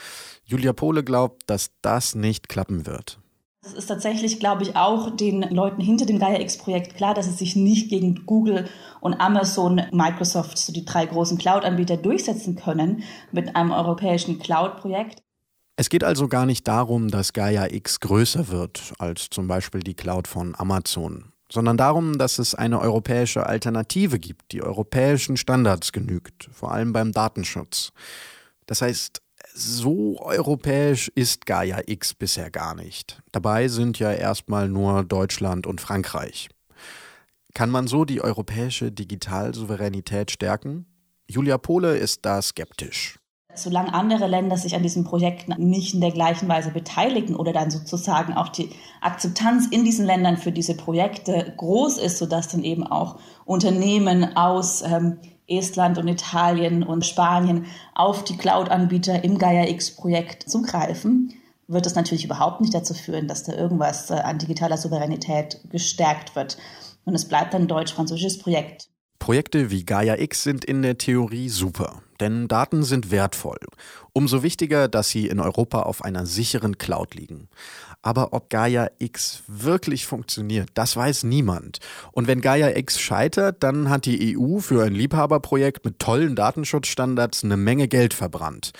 Julia 0.44 0.72
Pohle 0.72 1.02
glaubt, 1.02 1.42
dass 1.46 1.70
das 1.82 2.14
nicht 2.14 2.48
klappen 2.48 2.86
wird. 2.86 3.18
Es 3.66 3.72
ist 3.72 3.86
tatsächlich, 3.86 4.38
glaube 4.38 4.62
ich, 4.62 4.76
auch 4.76 5.16
den 5.16 5.40
Leuten 5.40 5.80
hinter 5.80 6.04
dem 6.04 6.18
Gaia-X-Projekt 6.18 6.96
klar, 6.96 7.14
dass 7.14 7.26
es 7.26 7.38
sich 7.38 7.56
nicht 7.56 7.88
gegen 7.88 8.26
Google 8.26 8.68
und 9.00 9.14
Amazon, 9.14 9.80
Microsoft, 9.90 10.58
so 10.58 10.70
die 10.70 10.84
drei 10.84 11.06
großen 11.06 11.38
Cloud-Anbieter 11.38 11.96
durchsetzen 11.96 12.56
können 12.56 13.04
mit 13.32 13.56
einem 13.56 13.70
europäischen 13.70 14.38
Cloud-Projekt. 14.38 15.23
Es 15.76 15.88
geht 15.88 16.04
also 16.04 16.28
gar 16.28 16.46
nicht 16.46 16.68
darum, 16.68 17.08
dass 17.08 17.32
Gaia 17.32 17.66
X 17.66 17.98
größer 17.98 18.48
wird 18.48 18.92
als 18.98 19.28
zum 19.30 19.48
Beispiel 19.48 19.80
die 19.80 19.94
Cloud 19.94 20.28
von 20.28 20.54
Amazon, 20.56 21.32
sondern 21.50 21.76
darum, 21.76 22.16
dass 22.16 22.38
es 22.38 22.54
eine 22.54 22.80
europäische 22.80 23.46
Alternative 23.46 24.20
gibt, 24.20 24.52
die 24.52 24.62
europäischen 24.62 25.36
Standards 25.36 25.90
genügt, 25.90 26.48
vor 26.52 26.70
allem 26.70 26.92
beim 26.92 27.10
Datenschutz. 27.10 27.92
Das 28.66 28.82
heißt, 28.82 29.20
so 29.52 30.20
europäisch 30.20 31.08
ist 31.16 31.44
Gaia 31.44 31.80
X 31.86 32.14
bisher 32.14 32.52
gar 32.52 32.76
nicht. 32.76 33.20
Dabei 33.32 33.66
sind 33.66 33.98
ja 33.98 34.12
erstmal 34.12 34.68
nur 34.68 35.02
Deutschland 35.02 35.66
und 35.66 35.80
Frankreich. 35.80 36.48
Kann 37.52 37.70
man 37.70 37.88
so 37.88 38.04
die 38.04 38.20
europäische 38.20 38.92
Digitalsouveränität 38.92 40.30
stärken? 40.30 40.86
Julia 41.26 41.58
Pohle 41.58 41.96
ist 41.96 42.24
da 42.24 42.40
skeptisch. 42.42 43.18
Solange 43.56 43.94
andere 43.94 44.26
Länder 44.26 44.56
sich 44.56 44.74
an 44.74 44.82
diesen 44.82 45.04
Projekten 45.04 45.54
nicht 45.58 45.94
in 45.94 46.00
der 46.00 46.10
gleichen 46.10 46.48
Weise 46.48 46.70
beteiligen 46.70 47.36
oder 47.36 47.52
dann 47.52 47.70
sozusagen 47.70 48.34
auch 48.34 48.48
die 48.48 48.70
Akzeptanz 49.00 49.66
in 49.70 49.84
diesen 49.84 50.06
Ländern 50.06 50.36
für 50.36 50.52
diese 50.52 50.76
Projekte 50.76 51.54
groß 51.56 51.98
ist, 51.98 52.18
sodass 52.18 52.48
dann 52.48 52.64
eben 52.64 52.86
auch 52.86 53.18
Unternehmen 53.44 54.36
aus 54.36 54.82
ähm, 54.82 55.18
Estland 55.46 55.98
und 55.98 56.08
Italien 56.08 56.82
und 56.82 57.04
Spanien 57.04 57.66
auf 57.94 58.24
die 58.24 58.36
Cloud-Anbieter 58.36 59.24
im 59.24 59.38
Gaia-X-Projekt 59.38 60.48
zugreifen, 60.48 61.34
wird 61.66 61.86
es 61.86 61.94
natürlich 61.94 62.24
überhaupt 62.24 62.60
nicht 62.60 62.74
dazu 62.74 62.94
führen, 62.94 63.28
dass 63.28 63.44
da 63.44 63.54
irgendwas 63.54 64.10
äh, 64.10 64.14
an 64.14 64.38
digitaler 64.38 64.76
Souveränität 64.76 65.60
gestärkt 65.70 66.36
wird. 66.36 66.56
Und 67.04 67.14
es 67.14 67.26
bleibt 67.26 67.54
ein 67.54 67.68
deutsch-französisches 67.68 68.38
Projekt. 68.38 68.88
Projekte 69.18 69.70
wie 69.70 69.84
Gaia 69.84 70.18
X 70.18 70.42
sind 70.42 70.64
in 70.64 70.82
der 70.82 70.98
Theorie 70.98 71.48
super, 71.48 72.02
denn 72.20 72.48
Daten 72.48 72.82
sind 72.82 73.10
wertvoll. 73.10 73.58
Umso 74.12 74.42
wichtiger, 74.42 74.88
dass 74.88 75.08
sie 75.08 75.26
in 75.26 75.40
Europa 75.40 75.82
auf 75.82 76.04
einer 76.04 76.26
sicheren 76.26 76.78
Cloud 76.78 77.14
liegen. 77.14 77.48
Aber 78.02 78.32
ob 78.32 78.50
Gaia 78.50 78.88
X 78.98 79.42
wirklich 79.46 80.06
funktioniert, 80.06 80.68
das 80.74 80.96
weiß 80.96 81.24
niemand. 81.24 81.78
Und 82.12 82.26
wenn 82.26 82.40
Gaia 82.40 82.76
X 82.76 83.00
scheitert, 83.00 83.62
dann 83.62 83.88
hat 83.88 84.04
die 84.04 84.36
EU 84.36 84.58
für 84.58 84.84
ein 84.84 84.94
Liebhaberprojekt 84.94 85.84
mit 85.84 85.98
tollen 85.98 86.36
Datenschutzstandards 86.36 87.44
eine 87.44 87.56
Menge 87.56 87.88
Geld 87.88 88.14
verbrannt 88.14 88.72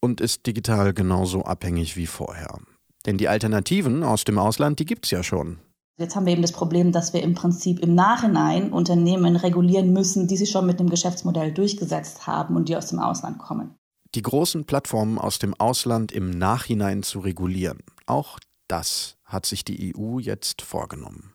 und 0.00 0.20
ist 0.20 0.46
digital 0.46 0.92
genauso 0.92 1.44
abhängig 1.44 1.96
wie 1.96 2.06
vorher. 2.06 2.58
Denn 3.06 3.18
die 3.18 3.28
Alternativen 3.28 4.02
aus 4.02 4.24
dem 4.24 4.38
Ausland, 4.38 4.78
die 4.78 4.84
gibt's 4.84 5.10
ja 5.10 5.22
schon. 5.22 5.58
Jetzt 5.98 6.14
haben 6.14 6.26
wir 6.26 6.32
eben 6.32 6.42
das 6.42 6.52
Problem, 6.52 6.92
dass 6.92 7.12
wir 7.12 7.24
im 7.24 7.34
Prinzip 7.34 7.80
im 7.80 7.96
Nachhinein 7.96 8.72
Unternehmen 8.72 9.34
regulieren 9.34 9.92
müssen, 9.92 10.28
die 10.28 10.36
sich 10.36 10.48
schon 10.48 10.64
mit 10.64 10.78
dem 10.78 10.88
Geschäftsmodell 10.88 11.52
durchgesetzt 11.52 12.24
haben 12.28 12.54
und 12.54 12.68
die 12.68 12.76
aus 12.76 12.86
dem 12.86 13.00
Ausland 13.00 13.38
kommen. 13.38 13.74
Die 14.14 14.22
großen 14.22 14.64
Plattformen 14.64 15.18
aus 15.18 15.40
dem 15.40 15.54
Ausland 15.54 16.12
im 16.12 16.30
Nachhinein 16.30 17.02
zu 17.02 17.18
regulieren. 17.18 17.80
Auch 18.06 18.38
das 18.68 19.16
hat 19.24 19.44
sich 19.44 19.64
die 19.64 19.92
EU 19.96 20.20
jetzt 20.20 20.62
vorgenommen. 20.62 21.32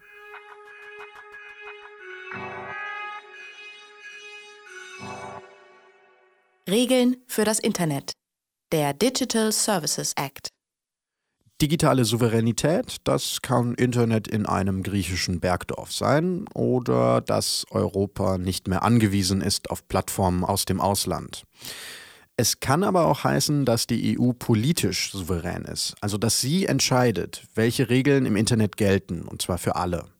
Regeln 6.69 7.17
für 7.27 7.43
das 7.43 7.59
Internet. 7.59 8.13
Der 8.71 8.93
Digital 8.93 9.51
Services 9.51 10.13
Act. 10.15 10.52
Digitale 11.61 12.03
Souveränität, 12.03 12.97
das 13.03 13.41
kann 13.41 13.73
Internet 13.75 14.27
in 14.27 14.45
einem 14.45 14.83
griechischen 14.83 15.39
Bergdorf 15.39 15.93
sein 15.93 16.45
oder 16.53 17.21
dass 17.21 17.65
Europa 17.69 18.37
nicht 18.37 18.67
mehr 18.67 18.83
angewiesen 18.83 19.39
ist 19.41 19.69
auf 19.69 19.87
Plattformen 19.87 20.43
aus 20.43 20.65
dem 20.65 20.81
Ausland. 20.81 21.45
Es 22.35 22.59
kann 22.59 22.83
aber 22.83 23.05
auch 23.05 23.23
heißen, 23.23 23.63
dass 23.63 23.85
die 23.87 24.19
EU 24.19 24.31
politisch 24.33 25.11
souverän 25.11 25.65
ist, 25.65 25.95
also 26.01 26.17
dass 26.17 26.41
sie 26.41 26.65
entscheidet, 26.65 27.47
welche 27.53 27.89
Regeln 27.89 28.25
im 28.25 28.35
Internet 28.35 28.75
gelten, 28.75 29.21
und 29.21 29.41
zwar 29.41 29.59
für 29.59 29.75
alle 29.75 30.12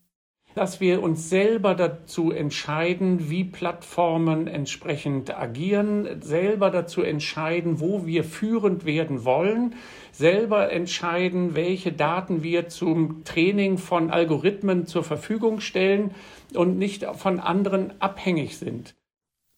dass 0.54 0.80
wir 0.80 1.02
uns 1.02 1.28
selber 1.30 1.74
dazu 1.74 2.30
entscheiden, 2.30 3.28
wie 3.28 3.44
Plattformen 3.44 4.46
entsprechend 4.46 5.36
agieren, 5.36 6.20
selber 6.22 6.70
dazu 6.70 7.02
entscheiden, 7.02 7.80
wo 7.80 8.06
wir 8.06 8.22
führend 8.24 8.84
werden 8.84 9.24
wollen, 9.24 9.74
selber 10.12 10.70
entscheiden, 10.70 11.54
welche 11.54 11.92
Daten 11.92 12.42
wir 12.42 12.68
zum 12.68 13.24
Training 13.24 13.78
von 13.78 14.10
Algorithmen 14.10 14.86
zur 14.86 15.02
Verfügung 15.02 15.60
stellen 15.60 16.12
und 16.54 16.78
nicht 16.78 17.04
von 17.16 17.40
anderen 17.40 18.00
abhängig 18.00 18.56
sind. 18.56 18.94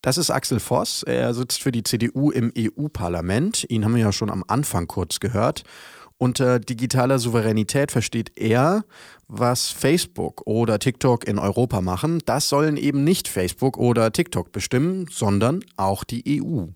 Das 0.00 0.18
ist 0.18 0.30
Axel 0.30 0.60
Voss. 0.60 1.02
Er 1.02 1.34
sitzt 1.34 1.62
für 1.62 1.72
die 1.72 1.82
CDU 1.82 2.30
im 2.30 2.52
EU-Parlament. 2.56 3.66
Ihn 3.68 3.84
haben 3.84 3.96
wir 3.96 4.02
ja 4.02 4.12
schon 4.12 4.30
am 4.30 4.44
Anfang 4.46 4.86
kurz 4.86 5.18
gehört. 5.20 5.64
Unter 6.18 6.58
digitaler 6.58 7.18
Souveränität 7.18 7.92
versteht 7.92 8.32
er, 8.36 8.84
was 9.28 9.68
Facebook 9.68 10.46
oder 10.46 10.78
TikTok 10.78 11.28
in 11.28 11.38
Europa 11.38 11.82
machen. 11.82 12.22
Das 12.24 12.48
sollen 12.48 12.78
eben 12.78 13.04
nicht 13.04 13.28
Facebook 13.28 13.76
oder 13.76 14.12
TikTok 14.12 14.50
bestimmen, 14.50 15.06
sondern 15.10 15.62
auch 15.76 16.04
die 16.04 16.42
EU. 16.42 16.68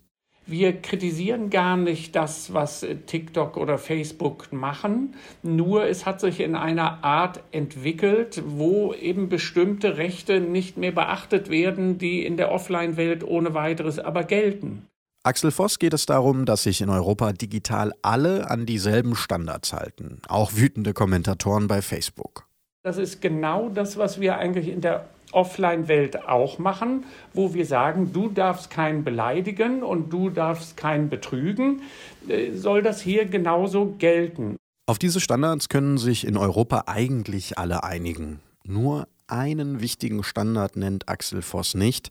Wir 0.46 0.72
kritisieren 0.72 1.48
gar 1.48 1.76
nicht 1.76 2.16
das, 2.16 2.52
was 2.52 2.84
TikTok 3.06 3.56
oder 3.56 3.78
Facebook 3.78 4.52
machen, 4.52 5.14
nur 5.44 5.84
es 5.84 6.06
hat 6.06 6.20
sich 6.20 6.40
in 6.40 6.56
einer 6.56 7.04
Art 7.04 7.44
entwickelt, 7.52 8.42
wo 8.44 8.92
eben 8.92 9.28
bestimmte 9.28 9.96
Rechte 9.96 10.40
nicht 10.40 10.76
mehr 10.76 10.90
beachtet 10.90 11.50
werden, 11.50 11.98
die 11.98 12.26
in 12.26 12.36
der 12.36 12.50
Offline-Welt 12.50 13.22
ohne 13.22 13.54
weiteres 13.54 14.00
aber 14.00 14.24
gelten. 14.24 14.89
Axel 15.22 15.50
Voss 15.50 15.78
geht 15.78 15.92
es 15.92 16.06
darum, 16.06 16.46
dass 16.46 16.62
sich 16.62 16.80
in 16.80 16.88
Europa 16.88 17.32
digital 17.32 17.92
alle 18.00 18.50
an 18.50 18.64
dieselben 18.64 19.14
Standards 19.14 19.74
halten, 19.74 20.22
auch 20.28 20.54
wütende 20.54 20.94
Kommentatoren 20.94 21.68
bei 21.68 21.82
Facebook. 21.82 22.46
Das 22.82 22.96
ist 22.96 23.20
genau 23.20 23.68
das, 23.68 23.98
was 23.98 24.18
wir 24.18 24.38
eigentlich 24.38 24.68
in 24.68 24.80
der 24.80 25.04
Offline-Welt 25.32 26.26
auch 26.26 26.58
machen, 26.58 27.04
wo 27.34 27.52
wir 27.52 27.66
sagen, 27.66 28.14
du 28.14 28.30
darfst 28.30 28.70
keinen 28.70 29.04
beleidigen 29.04 29.82
und 29.82 30.10
du 30.10 30.30
darfst 30.30 30.78
keinen 30.78 31.10
betrügen, 31.10 31.82
äh, 32.26 32.52
soll 32.52 32.82
das 32.82 33.02
hier 33.02 33.26
genauso 33.26 33.94
gelten. 33.98 34.56
Auf 34.86 34.98
diese 34.98 35.20
Standards 35.20 35.68
können 35.68 35.98
sich 35.98 36.26
in 36.26 36.38
Europa 36.38 36.84
eigentlich 36.86 37.58
alle 37.58 37.84
einigen. 37.84 38.40
Nur 38.64 39.06
einen 39.26 39.82
wichtigen 39.82 40.24
Standard 40.24 40.76
nennt 40.76 41.10
Axel 41.10 41.42
Voss 41.42 41.74
nicht, 41.74 42.08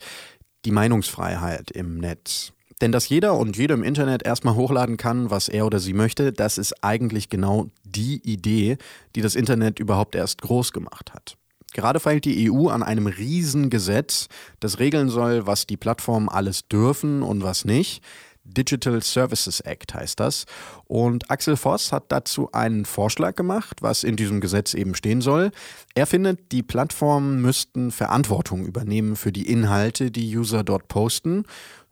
die 0.63 0.71
Meinungsfreiheit 0.71 1.71
im 1.71 1.97
Netz. 1.97 2.53
Denn 2.81 2.91
dass 2.91 3.09
jeder 3.09 3.35
und 3.35 3.57
jede 3.57 3.73
im 3.73 3.83
Internet 3.83 4.23
erstmal 4.23 4.55
hochladen 4.55 4.97
kann, 4.97 5.29
was 5.29 5.49
er 5.49 5.65
oder 5.65 5.79
sie 5.79 5.93
möchte, 5.93 6.31
das 6.31 6.57
ist 6.57 6.83
eigentlich 6.83 7.29
genau 7.29 7.67
die 7.83 8.21
Idee, 8.23 8.77
die 9.15 9.21
das 9.21 9.35
Internet 9.35 9.79
überhaupt 9.79 10.15
erst 10.15 10.41
groß 10.41 10.71
gemacht 10.71 11.13
hat. 11.13 11.35
Gerade 11.73 11.99
feilt 11.99 12.25
die 12.25 12.49
EU 12.51 12.69
an 12.69 12.81
einem 12.81 13.07
Riesengesetz, 13.07 14.27
das 14.59 14.79
regeln 14.79 15.09
soll, 15.09 15.45
was 15.45 15.67
die 15.67 15.77
Plattformen 15.77 16.29
alles 16.29 16.67
dürfen 16.67 17.21
und 17.21 17.43
was 17.43 17.65
nicht. 17.65 18.01
Digital 18.43 19.01
Services 19.03 19.59
Act 19.59 19.93
heißt 19.93 20.19
das. 20.19 20.45
Und 20.85 21.29
Axel 21.29 21.55
Voss 21.55 21.91
hat 21.91 22.05
dazu 22.11 22.51
einen 22.51 22.85
Vorschlag 22.85 23.35
gemacht, 23.35 23.81
was 23.81 24.03
in 24.03 24.15
diesem 24.15 24.41
Gesetz 24.41 24.73
eben 24.73 24.95
stehen 24.95 25.21
soll. 25.21 25.51
Er 25.93 26.07
findet, 26.07 26.51
die 26.51 26.63
Plattformen 26.63 27.41
müssten 27.41 27.91
Verantwortung 27.91 28.65
übernehmen 28.65 29.15
für 29.15 29.31
die 29.31 29.47
Inhalte, 29.47 30.09
die 30.09 30.35
User 30.35 30.63
dort 30.63 30.87
posten. 30.87 31.45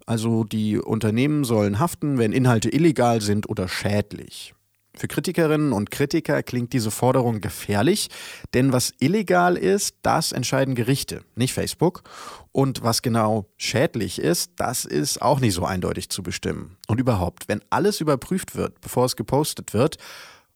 Also 0.08 0.46
die 0.46 0.78
Unternehmen 0.78 1.44
sollen 1.44 1.80
haften, 1.80 2.18
wenn 2.18 2.32
Inhalte 2.32 2.70
illegal 2.70 3.22
sind 3.22 3.50
oder 3.50 3.68
schädlich. 3.68 4.56
Für 4.96 5.08
Kritikerinnen 5.08 5.74
und 5.74 5.92
Kritiker 5.92 6.42
klingt 6.42 6.74
diese 6.74 6.92
Forderung 6.92 7.42
gefährlich, 7.42 8.08
denn 8.56 8.72
was 8.72 8.94
illegal 9.00 9.58
ist, 9.58 9.98
das 10.02 10.32
entscheiden 10.32 10.74
Gerichte, 10.74 11.22
nicht 11.36 11.54
Facebook. 11.54 12.04
Und 12.52 12.84
was 12.84 13.02
genau 13.02 13.46
schädlich 13.58 14.18
ist, 14.20 14.54
das 14.56 14.86
ist 14.86 15.22
auch 15.22 15.42
nicht 15.42 15.54
so 15.54 15.66
eindeutig 15.66 16.10
zu 16.10 16.24
bestimmen. 16.24 16.78
Und 16.88 17.00
überhaupt, 17.00 17.48
wenn 17.50 17.62
alles 17.70 18.00
überprüft 18.02 18.56
wird, 18.56 18.80
bevor 18.82 19.06
es 19.06 19.18
gepostet 19.18 19.74
wird, 19.74 19.98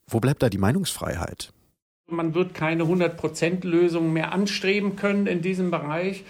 wo 0.07 0.21
bleibt 0.21 0.41
da 0.41 0.49
die 0.49 0.57
Meinungsfreiheit? 0.57 1.51
Man 2.09 2.33
wird 2.33 2.53
keine 2.53 2.83
100%-Lösung 2.83 4.11
mehr 4.11 4.31
anstreben 4.31 4.95
können 4.95 5.27
in 5.27 5.41
diesem 5.41 5.71
Bereich 5.71 6.23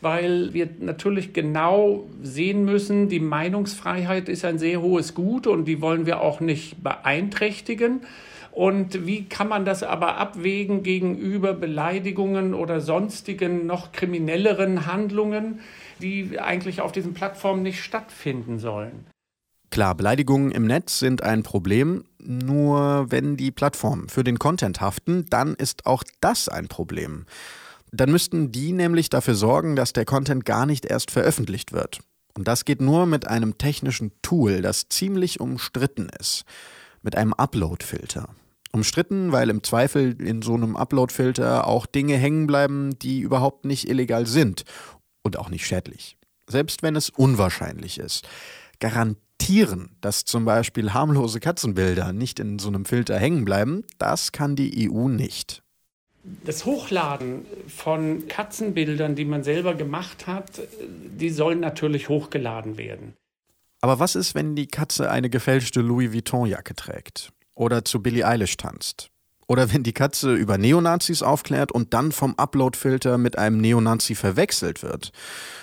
weil 0.00 0.52
wir 0.54 0.68
natürlich 0.78 1.32
genau 1.32 2.08
sehen 2.22 2.64
müssen, 2.64 3.08
die 3.08 3.20
Meinungsfreiheit 3.20 4.28
ist 4.28 4.44
ein 4.44 4.58
sehr 4.58 4.80
hohes 4.80 5.14
Gut 5.14 5.46
und 5.46 5.64
die 5.64 5.80
wollen 5.80 6.06
wir 6.06 6.20
auch 6.20 6.40
nicht 6.40 6.82
beeinträchtigen. 6.82 8.02
Und 8.52 9.06
wie 9.06 9.24
kann 9.24 9.48
man 9.48 9.64
das 9.64 9.82
aber 9.82 10.16
abwägen 10.16 10.82
gegenüber 10.82 11.52
Beleidigungen 11.54 12.54
oder 12.54 12.80
sonstigen 12.80 13.66
noch 13.66 13.92
kriminelleren 13.92 14.86
Handlungen, 14.86 15.60
die 16.00 16.40
eigentlich 16.40 16.80
auf 16.80 16.92
diesen 16.92 17.14
Plattformen 17.14 17.62
nicht 17.62 17.82
stattfinden 17.82 18.58
sollen? 18.58 19.06
Klar, 19.70 19.94
Beleidigungen 19.94 20.50
im 20.50 20.66
Netz 20.66 20.98
sind 20.98 21.22
ein 21.22 21.42
Problem, 21.42 22.04
nur 22.18 23.06
wenn 23.10 23.36
die 23.36 23.50
Plattformen 23.50 24.08
für 24.08 24.24
den 24.24 24.38
Content 24.38 24.80
haften, 24.80 25.26
dann 25.28 25.54
ist 25.54 25.86
auch 25.86 26.02
das 26.20 26.48
ein 26.48 26.68
Problem. 26.68 27.26
Dann 27.92 28.10
müssten 28.10 28.52
die 28.52 28.72
nämlich 28.72 29.10
dafür 29.10 29.34
sorgen, 29.34 29.76
dass 29.76 29.92
der 29.92 30.04
Content 30.04 30.44
gar 30.44 30.66
nicht 30.66 30.84
erst 30.84 31.10
veröffentlicht 31.10 31.72
wird. 31.72 32.00
Und 32.36 32.46
das 32.46 32.64
geht 32.64 32.80
nur 32.80 33.06
mit 33.06 33.26
einem 33.26 33.58
technischen 33.58 34.12
Tool, 34.22 34.62
das 34.62 34.88
ziemlich 34.88 35.40
umstritten 35.40 36.08
ist. 36.20 36.44
Mit 37.02 37.16
einem 37.16 37.32
Upload-Filter. 37.32 38.28
Umstritten, 38.70 39.32
weil 39.32 39.48
im 39.50 39.64
Zweifel 39.64 40.20
in 40.20 40.42
so 40.42 40.54
einem 40.54 40.76
Upload-Filter 40.76 41.66
auch 41.66 41.86
Dinge 41.86 42.16
hängen 42.16 42.46
bleiben, 42.46 42.98
die 42.98 43.20
überhaupt 43.20 43.64
nicht 43.64 43.88
illegal 43.88 44.26
sind 44.26 44.64
und 45.22 45.38
auch 45.38 45.48
nicht 45.48 45.66
schädlich. 45.66 46.16
Selbst 46.46 46.82
wenn 46.82 46.96
es 46.96 47.10
unwahrscheinlich 47.10 47.98
ist. 47.98 48.28
Garantieren, 48.78 49.96
dass 50.00 50.24
zum 50.24 50.44
Beispiel 50.44 50.92
harmlose 50.92 51.40
Katzenbilder 51.40 52.12
nicht 52.12 52.38
in 52.40 52.58
so 52.58 52.68
einem 52.68 52.84
Filter 52.84 53.18
hängen 53.18 53.44
bleiben, 53.44 53.84
das 53.98 54.32
kann 54.32 54.54
die 54.54 54.90
EU 54.90 55.08
nicht 55.08 55.62
das 56.44 56.64
Hochladen 56.64 57.46
von 57.68 58.28
Katzenbildern, 58.28 59.14
die 59.14 59.24
man 59.24 59.44
selber 59.44 59.74
gemacht 59.74 60.26
hat, 60.26 60.60
die 60.80 61.30
sollen 61.30 61.60
natürlich 61.60 62.08
hochgeladen 62.08 62.78
werden. 62.78 63.14
Aber 63.80 63.98
was 63.98 64.14
ist, 64.14 64.34
wenn 64.34 64.56
die 64.56 64.66
Katze 64.66 65.10
eine 65.10 65.30
gefälschte 65.30 65.80
Louis 65.80 66.12
Vuitton-Jacke 66.12 66.74
trägt? 66.74 67.32
Oder 67.54 67.84
zu 67.84 68.02
Billie 68.02 68.26
Eilish 68.26 68.56
tanzt? 68.56 69.10
Oder 69.46 69.72
wenn 69.72 69.82
die 69.82 69.92
Katze 69.92 70.34
über 70.34 70.58
Neonazis 70.58 71.22
aufklärt 71.22 71.72
und 71.72 71.94
dann 71.94 72.12
vom 72.12 72.34
Uploadfilter 72.36 73.16
mit 73.16 73.38
einem 73.38 73.60
Neonazi 73.60 74.14
verwechselt 74.14 74.82
wird. 74.82 75.10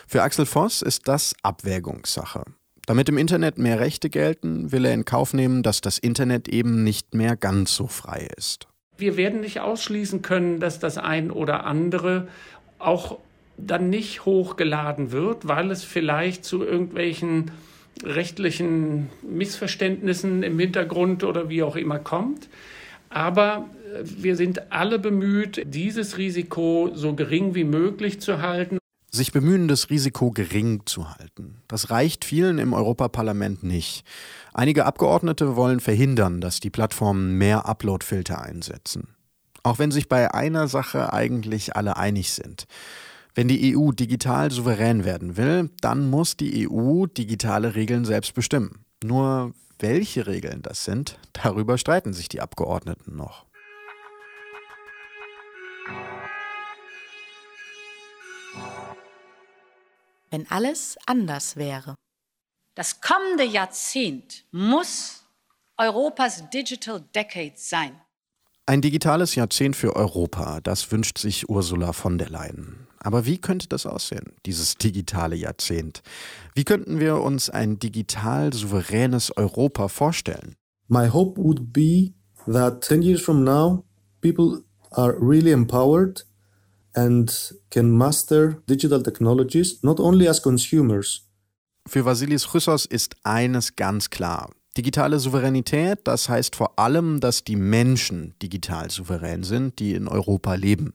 Für 0.08 0.24
Axel 0.24 0.46
Voss 0.46 0.82
ist 0.82 1.08
das 1.08 1.36
Abwägungssache. 1.44 2.44
Damit 2.88 3.10
im 3.10 3.18
Internet 3.18 3.58
mehr 3.58 3.80
Rechte 3.80 4.10
gelten, 4.10 4.72
will 4.72 4.86
er 4.86 4.94
in 4.94 5.06
Kauf 5.06 5.34
nehmen, 5.34 5.62
dass 5.62 5.82
das 5.82 5.98
Internet 5.98 6.48
eben 6.48 6.84
nicht 6.84 7.14
mehr 7.14 7.36
ganz 7.36 7.76
so 7.76 7.88
frei 7.88 8.28
ist. 8.38 8.68
Wir 8.98 9.18
werden 9.18 9.42
nicht 9.42 9.60
ausschließen 9.60 10.22
können, 10.22 10.60
dass 10.60 10.80
das 10.80 10.98
ein 10.98 11.32
oder 11.32 11.66
andere 11.66 12.28
auch 12.80 13.18
dann 13.58 13.90
nicht 13.90 14.26
hochgeladen 14.26 15.12
wird, 15.12 15.48
weil 15.48 15.72
es 15.72 15.84
vielleicht 15.84 16.44
zu 16.46 16.64
irgendwelchen 16.64 17.52
rechtlichen 18.04 19.10
Missverständnissen 19.22 20.44
im 20.44 20.60
Hintergrund 20.60 21.24
oder 21.24 21.50
wie 21.50 21.64
auch 21.64 21.76
immer 21.76 22.00
kommt. 22.00 22.50
Aber 23.10 23.70
äh, 23.94 24.04
wir 24.04 24.36
sind 24.36 24.72
alle 24.72 25.00
bemüht, 25.00 25.64
dieses 25.74 26.18
Risiko 26.18 26.92
so 26.94 27.14
gering 27.14 27.56
wie 27.56 27.64
möglich 27.64 28.20
zu 28.20 28.42
halten. 28.42 28.78
Sich 29.16 29.32
bemühen, 29.32 29.70
das 29.70 29.90
Risiko 29.90 30.32
gering 30.32 30.82
zu 30.86 31.10
halten. 31.10 31.62
Das 31.70 31.90
reicht 31.90 32.26
vielen 32.26 32.58
im 32.58 32.74
Europaparlament 32.74 33.64
nicht. 33.64 34.04
Einige 34.54 34.86
Abgeordnete 34.86 35.56
wollen 35.56 35.80
verhindern, 35.80 36.42
dass 36.42 36.60
die 36.60 36.70
Plattformen 36.70 37.38
mehr 37.38 37.66
Uploadfilter 37.66 38.42
einsetzen. 38.42 39.16
Auch 39.64 39.80
wenn 39.80 39.92
sich 39.92 40.10
bei 40.10 40.34
einer 40.34 40.68
Sache 40.68 41.14
eigentlich 41.14 41.78
alle 41.78 41.96
einig 41.96 42.34
sind. 42.34 42.66
Wenn 43.36 43.48
die 43.48 43.78
EU 43.78 43.94
digital 43.94 44.52
souverän 44.52 45.06
werden 45.06 45.38
will, 45.38 45.70
dann 45.80 46.10
muss 46.10 46.36
die 46.36 46.70
EU 46.70 47.06
digitale 47.06 47.74
Regeln 47.74 48.04
selbst 48.04 48.34
bestimmen. 48.34 48.84
Nur 49.02 49.54
welche 49.80 50.28
Regeln 50.28 50.62
das 50.62 50.84
sind, 50.84 51.18
darüber 51.32 51.78
streiten 51.78 52.12
sich 52.12 52.28
die 52.28 52.42
Abgeordneten 52.42 53.16
noch. 53.16 53.46
Wenn 60.36 60.52
alles 60.52 60.98
anders 61.06 61.56
wäre. 61.56 61.96
Das 62.76 63.00
kommende 63.00 63.46
Jahrzehnt 63.46 64.44
muss 64.52 65.24
Europas 65.78 66.50
Digital 66.50 67.06
Decade 67.16 67.54
sein. 67.56 68.02
Ein 68.66 68.82
digitales 68.82 69.36
Jahrzehnt 69.36 69.78
für 69.78 69.96
Europa, 69.96 70.60
das 70.60 70.92
wünscht 70.92 71.20
sich 71.20 71.48
Ursula 71.48 71.94
von 71.94 72.18
der 72.18 72.30
Leyen. 72.30 72.86
Aber 73.00 73.26
wie 73.26 73.38
könnte 73.38 73.70
das 73.70 73.86
aussehen, 73.86 74.34
dieses 74.46 74.76
digitale 74.76 75.38
Jahrzehnt? 75.38 76.02
Wie 76.54 76.66
könnten 76.66 77.00
wir 77.00 77.22
uns 77.22 77.50
ein 77.50 77.80
digital 77.80 78.52
souveränes 78.52 79.32
Europa 79.38 79.88
vorstellen? 79.88 80.56
My 80.90 81.08
hope 81.08 81.42
would 81.42 81.72
be 81.72 82.12
that 82.46 82.84
10 82.84 83.04
years 83.04 83.22
from 83.22 83.46
now, 83.46 83.86
people 84.20 84.66
are 84.92 85.16
really 85.18 85.54
empowered 85.54 86.26
and 86.96 87.56
can 87.70 87.92
master 87.92 88.62
digital 88.68 89.04
technologies, 89.04 89.84
not 89.84 90.00
only 90.00 90.28
as 90.28 90.42
consumers. 90.42 91.28
Für 91.88 92.06
Vasilis 92.06 92.48
Chrysos 92.48 92.86
ist 92.86 93.16
eines 93.24 93.76
ganz 93.76 94.10
klar. 94.10 94.50
Digitale 94.78 95.20
Souveränität, 95.20 96.00
das 96.04 96.28
heißt 96.28 96.56
vor 96.56 96.78
allem, 96.78 97.22
dass 97.22 97.46
die 97.46 97.56
Menschen 97.56 98.34
digital 98.42 98.90
souverän 98.92 99.44
sind, 99.44 99.80
die 99.80 99.94
in 99.94 100.10
Europa 100.10 100.56
leben. 100.56 100.94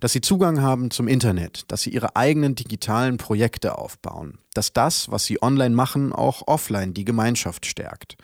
Dass 0.00 0.12
sie 0.12 0.20
Zugang 0.20 0.60
haben 0.60 0.90
zum 0.90 1.08
Internet, 1.08 1.64
dass 1.68 1.82
sie 1.82 1.90
ihre 1.90 2.16
eigenen 2.16 2.54
digitalen 2.54 3.16
Projekte 3.16 3.78
aufbauen. 3.78 4.40
Dass 4.52 4.74
das, 4.74 5.10
was 5.10 5.24
sie 5.24 5.42
online 5.42 5.74
machen, 5.74 6.12
auch 6.12 6.46
offline 6.46 6.92
die 6.92 7.06
Gemeinschaft 7.06 7.64
stärkt. 7.64 8.16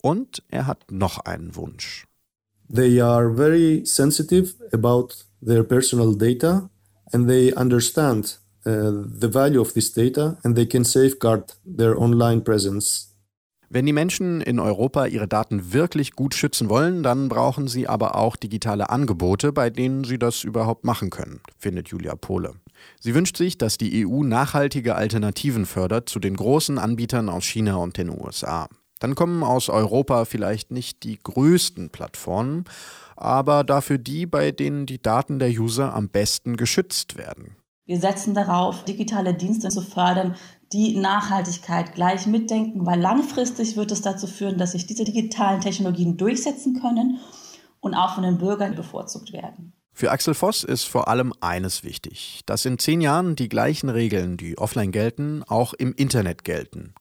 Und 0.00 0.42
er 0.48 0.66
hat 0.66 0.90
noch 0.90 1.18
einen 1.18 1.54
Wunsch. 1.54 2.06
They 2.74 3.02
are 3.02 3.34
very 3.34 3.82
sensitive 3.84 4.54
about 4.72 5.27
their 5.44 5.62
personal 5.62 6.16
data 6.16 6.70
and 7.12 7.28
they 7.28 7.52
understand 7.54 8.38
uh, 8.66 8.90
the 9.20 9.28
value 9.32 9.60
of 9.60 9.72
this 9.72 9.92
data 9.92 10.38
and 10.44 10.56
they 10.56 10.66
can 10.66 10.84
safeguard 10.84 11.54
their 11.64 11.98
online 11.98 12.42
presence. 12.42 13.08
Wenn 13.70 13.84
die 13.84 13.92
Menschen 13.92 14.40
in 14.40 14.60
Europa 14.60 15.04
ihre 15.04 15.28
Daten 15.28 15.74
wirklich 15.74 16.12
gut 16.12 16.34
schützen 16.34 16.70
wollen, 16.70 17.02
dann 17.02 17.28
brauchen 17.28 17.68
sie 17.68 17.86
aber 17.86 18.14
auch 18.14 18.34
digitale 18.36 18.88
Angebote, 18.88 19.52
bei 19.52 19.68
denen 19.68 20.04
sie 20.04 20.18
das 20.18 20.42
überhaupt 20.42 20.84
machen 20.84 21.10
können, 21.10 21.40
findet 21.58 21.88
Julia 21.88 22.16
Pohle. 22.16 22.54
Sie 22.98 23.14
wünscht 23.14 23.36
sich, 23.36 23.58
dass 23.58 23.76
die 23.76 24.06
EU 24.06 24.22
nachhaltige 24.22 24.94
Alternativen 24.94 25.66
fördert 25.66 26.08
zu 26.08 26.18
den 26.18 26.34
großen 26.34 26.78
Anbietern 26.78 27.28
aus 27.28 27.44
China 27.44 27.76
und 27.76 27.98
den 27.98 28.08
USA. 28.08 28.68
Dann 29.00 29.14
kommen 29.14 29.42
aus 29.42 29.68
Europa 29.68 30.24
vielleicht 30.24 30.70
nicht 30.70 31.02
die 31.02 31.18
größten 31.22 31.90
Plattformen, 31.90 32.64
aber 33.20 33.64
dafür 33.64 33.98
die, 33.98 34.26
bei 34.26 34.52
denen 34.52 34.86
die 34.86 35.02
Daten 35.02 35.38
der 35.38 35.50
User 35.50 35.94
am 35.94 36.08
besten 36.08 36.56
geschützt 36.56 37.16
werden. 37.16 37.56
Wir 37.84 37.98
setzen 37.98 38.34
darauf, 38.34 38.84
digitale 38.84 39.34
Dienste 39.34 39.70
zu 39.70 39.80
fördern, 39.80 40.36
die 40.72 40.96
Nachhaltigkeit 40.96 41.94
gleich 41.94 42.26
mitdenken, 42.26 42.84
weil 42.84 43.00
langfristig 43.00 43.76
wird 43.76 43.90
es 43.90 44.02
dazu 44.02 44.26
führen, 44.26 44.58
dass 44.58 44.72
sich 44.72 44.86
diese 44.86 45.04
digitalen 45.04 45.60
Technologien 45.60 46.18
durchsetzen 46.18 46.78
können 46.80 47.18
und 47.80 47.94
auch 47.94 48.14
von 48.14 48.24
den 48.24 48.38
Bürgern 48.38 48.74
bevorzugt 48.74 49.32
werden. 49.32 49.72
Für 49.98 50.12
Axel 50.12 50.34
Voss 50.34 50.62
ist 50.62 50.84
vor 50.84 51.08
allem 51.08 51.32
eines 51.40 51.82
wichtig, 51.82 52.42
dass 52.46 52.64
in 52.64 52.78
zehn 52.78 53.00
Jahren 53.00 53.34
die 53.34 53.48
gleichen 53.48 53.88
Regeln, 53.88 54.36
die 54.36 54.56
offline 54.56 54.92
gelten, 54.92 55.42
auch 55.48 55.74
im 55.74 55.92
Internet 55.92 56.44
gelten. 56.44 56.94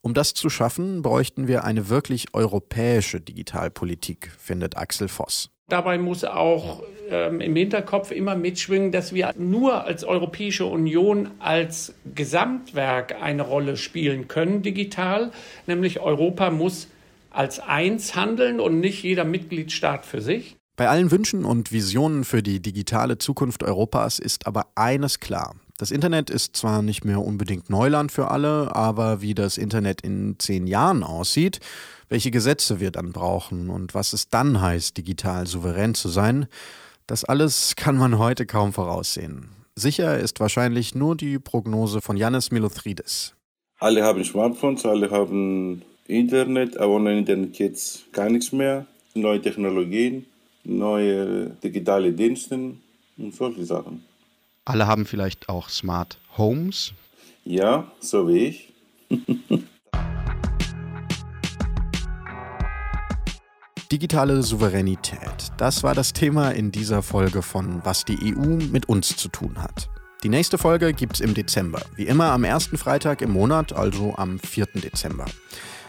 Um 0.00 0.14
das 0.14 0.34
zu 0.34 0.50
schaffen, 0.50 1.02
bräuchten 1.02 1.46
wir 1.46 1.62
eine 1.62 1.88
wirklich 1.90 2.34
europäische 2.34 3.20
Digitalpolitik, 3.20 4.32
findet 4.36 4.76
Axel 4.76 5.06
Voss. 5.06 5.50
Dabei 5.70 5.98
muss 5.98 6.24
auch 6.24 6.82
ähm, 7.10 7.40
im 7.40 7.56
Hinterkopf 7.56 8.10
immer 8.10 8.34
mitschwingen, 8.34 8.92
dass 8.92 9.14
wir 9.14 9.32
nur 9.38 9.84
als 9.84 10.04
Europäische 10.04 10.66
Union 10.66 11.30
als 11.38 11.94
Gesamtwerk 12.14 13.16
eine 13.20 13.42
Rolle 13.42 13.76
spielen 13.76 14.28
können 14.28 14.62
digital. 14.62 15.30
Nämlich 15.66 16.00
Europa 16.00 16.50
muss 16.50 16.88
als 17.30 17.60
eins 17.60 18.16
handeln 18.16 18.60
und 18.60 18.80
nicht 18.80 19.02
jeder 19.02 19.24
Mitgliedstaat 19.24 20.04
für 20.04 20.20
sich. 20.20 20.56
Bei 20.76 20.88
allen 20.88 21.10
Wünschen 21.10 21.44
und 21.44 21.72
Visionen 21.72 22.24
für 22.24 22.42
die 22.42 22.60
digitale 22.60 23.18
Zukunft 23.18 23.62
Europas 23.62 24.18
ist 24.18 24.46
aber 24.46 24.66
eines 24.74 25.20
klar. 25.20 25.54
Das 25.80 25.90
Internet 25.90 26.28
ist 26.28 26.58
zwar 26.58 26.82
nicht 26.82 27.06
mehr 27.06 27.22
unbedingt 27.22 27.70
Neuland 27.70 28.12
für 28.12 28.30
alle, 28.30 28.76
aber 28.76 29.22
wie 29.22 29.32
das 29.32 29.56
Internet 29.56 30.02
in 30.02 30.34
zehn 30.38 30.66
Jahren 30.66 31.02
aussieht, 31.02 31.58
welche 32.10 32.30
Gesetze 32.30 32.80
wir 32.80 32.90
dann 32.90 33.12
brauchen 33.12 33.70
und 33.70 33.94
was 33.94 34.12
es 34.12 34.28
dann 34.28 34.60
heißt, 34.60 34.98
digital 34.98 35.46
souverän 35.46 35.94
zu 35.94 36.10
sein, 36.10 36.48
das 37.06 37.24
alles 37.24 37.76
kann 37.76 37.96
man 37.96 38.18
heute 38.18 38.44
kaum 38.44 38.74
voraussehen. 38.74 39.48
Sicher 39.74 40.18
ist 40.18 40.38
wahrscheinlich 40.38 40.94
nur 40.94 41.16
die 41.16 41.38
Prognose 41.38 42.02
von 42.02 42.18
Yannis 42.18 42.50
Milothridis. 42.50 43.34
Alle 43.78 44.02
haben 44.02 44.22
Smartphones, 44.22 44.84
alle 44.84 45.10
haben 45.10 45.80
Internet, 46.06 46.76
aber 46.76 46.96
ohne 46.96 47.16
Internet 47.16 47.58
jetzt 47.58 48.12
gar 48.12 48.28
nichts 48.28 48.52
mehr. 48.52 48.84
Neue 49.14 49.40
Technologien, 49.40 50.26
neue 50.62 51.56
digitale 51.64 52.12
Dienste 52.12 52.74
und 53.16 53.34
solche 53.34 53.64
Sachen. 53.64 54.09
Alle 54.64 54.86
haben 54.86 55.06
vielleicht 55.06 55.48
auch 55.48 55.68
Smart 55.70 56.18
Homes? 56.36 56.92
Ja, 57.44 57.90
so 58.00 58.28
wie 58.28 58.46
ich. 58.46 58.74
Digitale 63.90 64.42
Souveränität. 64.42 65.18
Das 65.56 65.82
war 65.82 65.94
das 65.94 66.12
Thema 66.12 66.50
in 66.50 66.70
dieser 66.70 67.02
Folge 67.02 67.42
von 67.42 67.84
Was 67.84 68.04
die 68.04 68.36
EU 68.36 68.58
mit 68.70 68.88
uns 68.88 69.16
zu 69.16 69.28
tun 69.28 69.60
hat. 69.60 69.88
Die 70.22 70.28
nächste 70.28 70.58
Folge 70.58 70.92
gibt's 70.92 71.20
im 71.20 71.32
Dezember. 71.34 71.80
Wie 71.96 72.04
immer 72.04 72.26
am 72.26 72.44
ersten 72.44 72.76
Freitag 72.76 73.22
im 73.22 73.32
Monat, 73.32 73.72
also 73.72 74.14
am 74.16 74.38
4. 74.38 74.66
Dezember. 74.74 75.24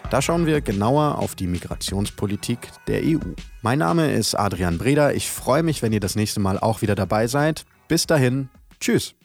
Da 0.10 0.22
schauen 0.22 0.46
wir 0.46 0.62
genauer 0.62 1.20
auf 1.20 1.36
die 1.36 1.48
Migrationspolitik 1.48 2.70
der 2.88 3.02
EU. 3.04 3.34
Mein 3.62 3.80
Name 3.80 4.14
ist 4.14 4.34
Adrian 4.34 4.78
Breder. 4.78 5.14
Ich 5.14 5.30
freue 5.30 5.62
mich, 5.62 5.82
wenn 5.82 5.94
ihr 5.94 6.00
das 6.00 6.16
nächste 6.16 6.40
Mal 6.40 6.58
auch 6.58 6.82
wieder 6.82 6.96
dabei 6.96 7.28
seid. 7.28 7.66
Bis 7.88 8.08
dahin, 8.08 8.50
tschüss. 8.82 9.16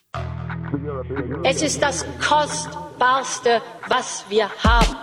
Es 1.42 1.62
ist 1.62 1.82
das 1.82 2.04
Kostbarste, 2.20 3.60
was 3.88 4.24
wir 4.28 4.48
haben. 4.62 4.96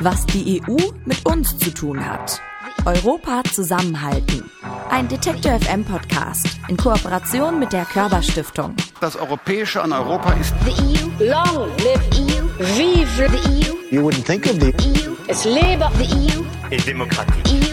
Was 0.00 0.26
die 0.26 0.62
EU 0.62 0.76
mit 1.04 1.24
uns 1.26 1.56
zu 1.58 1.72
tun 1.72 2.04
hat. 2.04 2.40
Europa 2.86 3.42
zusammenhalten. 3.52 4.50
Ein 4.90 5.06
Detektor 5.08 5.58
FM 5.60 5.84
Podcast 5.84 6.46
in 6.68 6.76
Kooperation 6.76 7.58
mit 7.58 7.72
der 7.72 7.84
Körperstiftung. 7.84 8.74
Das 9.00 9.16
Europäische 9.16 9.82
an 9.82 9.92
Europa 9.92 10.32
ist 10.32 10.54
The 10.64 10.72
EU. 10.72 11.24
Long 11.30 11.68
live 11.78 12.00
EU. 12.14 12.48
Vive 12.58 13.28
the 13.28 13.70
EU. 13.70 13.74
You 13.90 14.02
wouldn't 14.02 14.24
think 14.24 14.46
of 14.46 14.58
the 14.60 14.72
EU. 14.72 15.14
Es 15.28 15.44
lebe 15.44 15.88
the 15.98 16.04
EU. 16.04 16.44
in 16.70 16.82
Demokratie. 16.84 17.42
EU. 17.66 17.69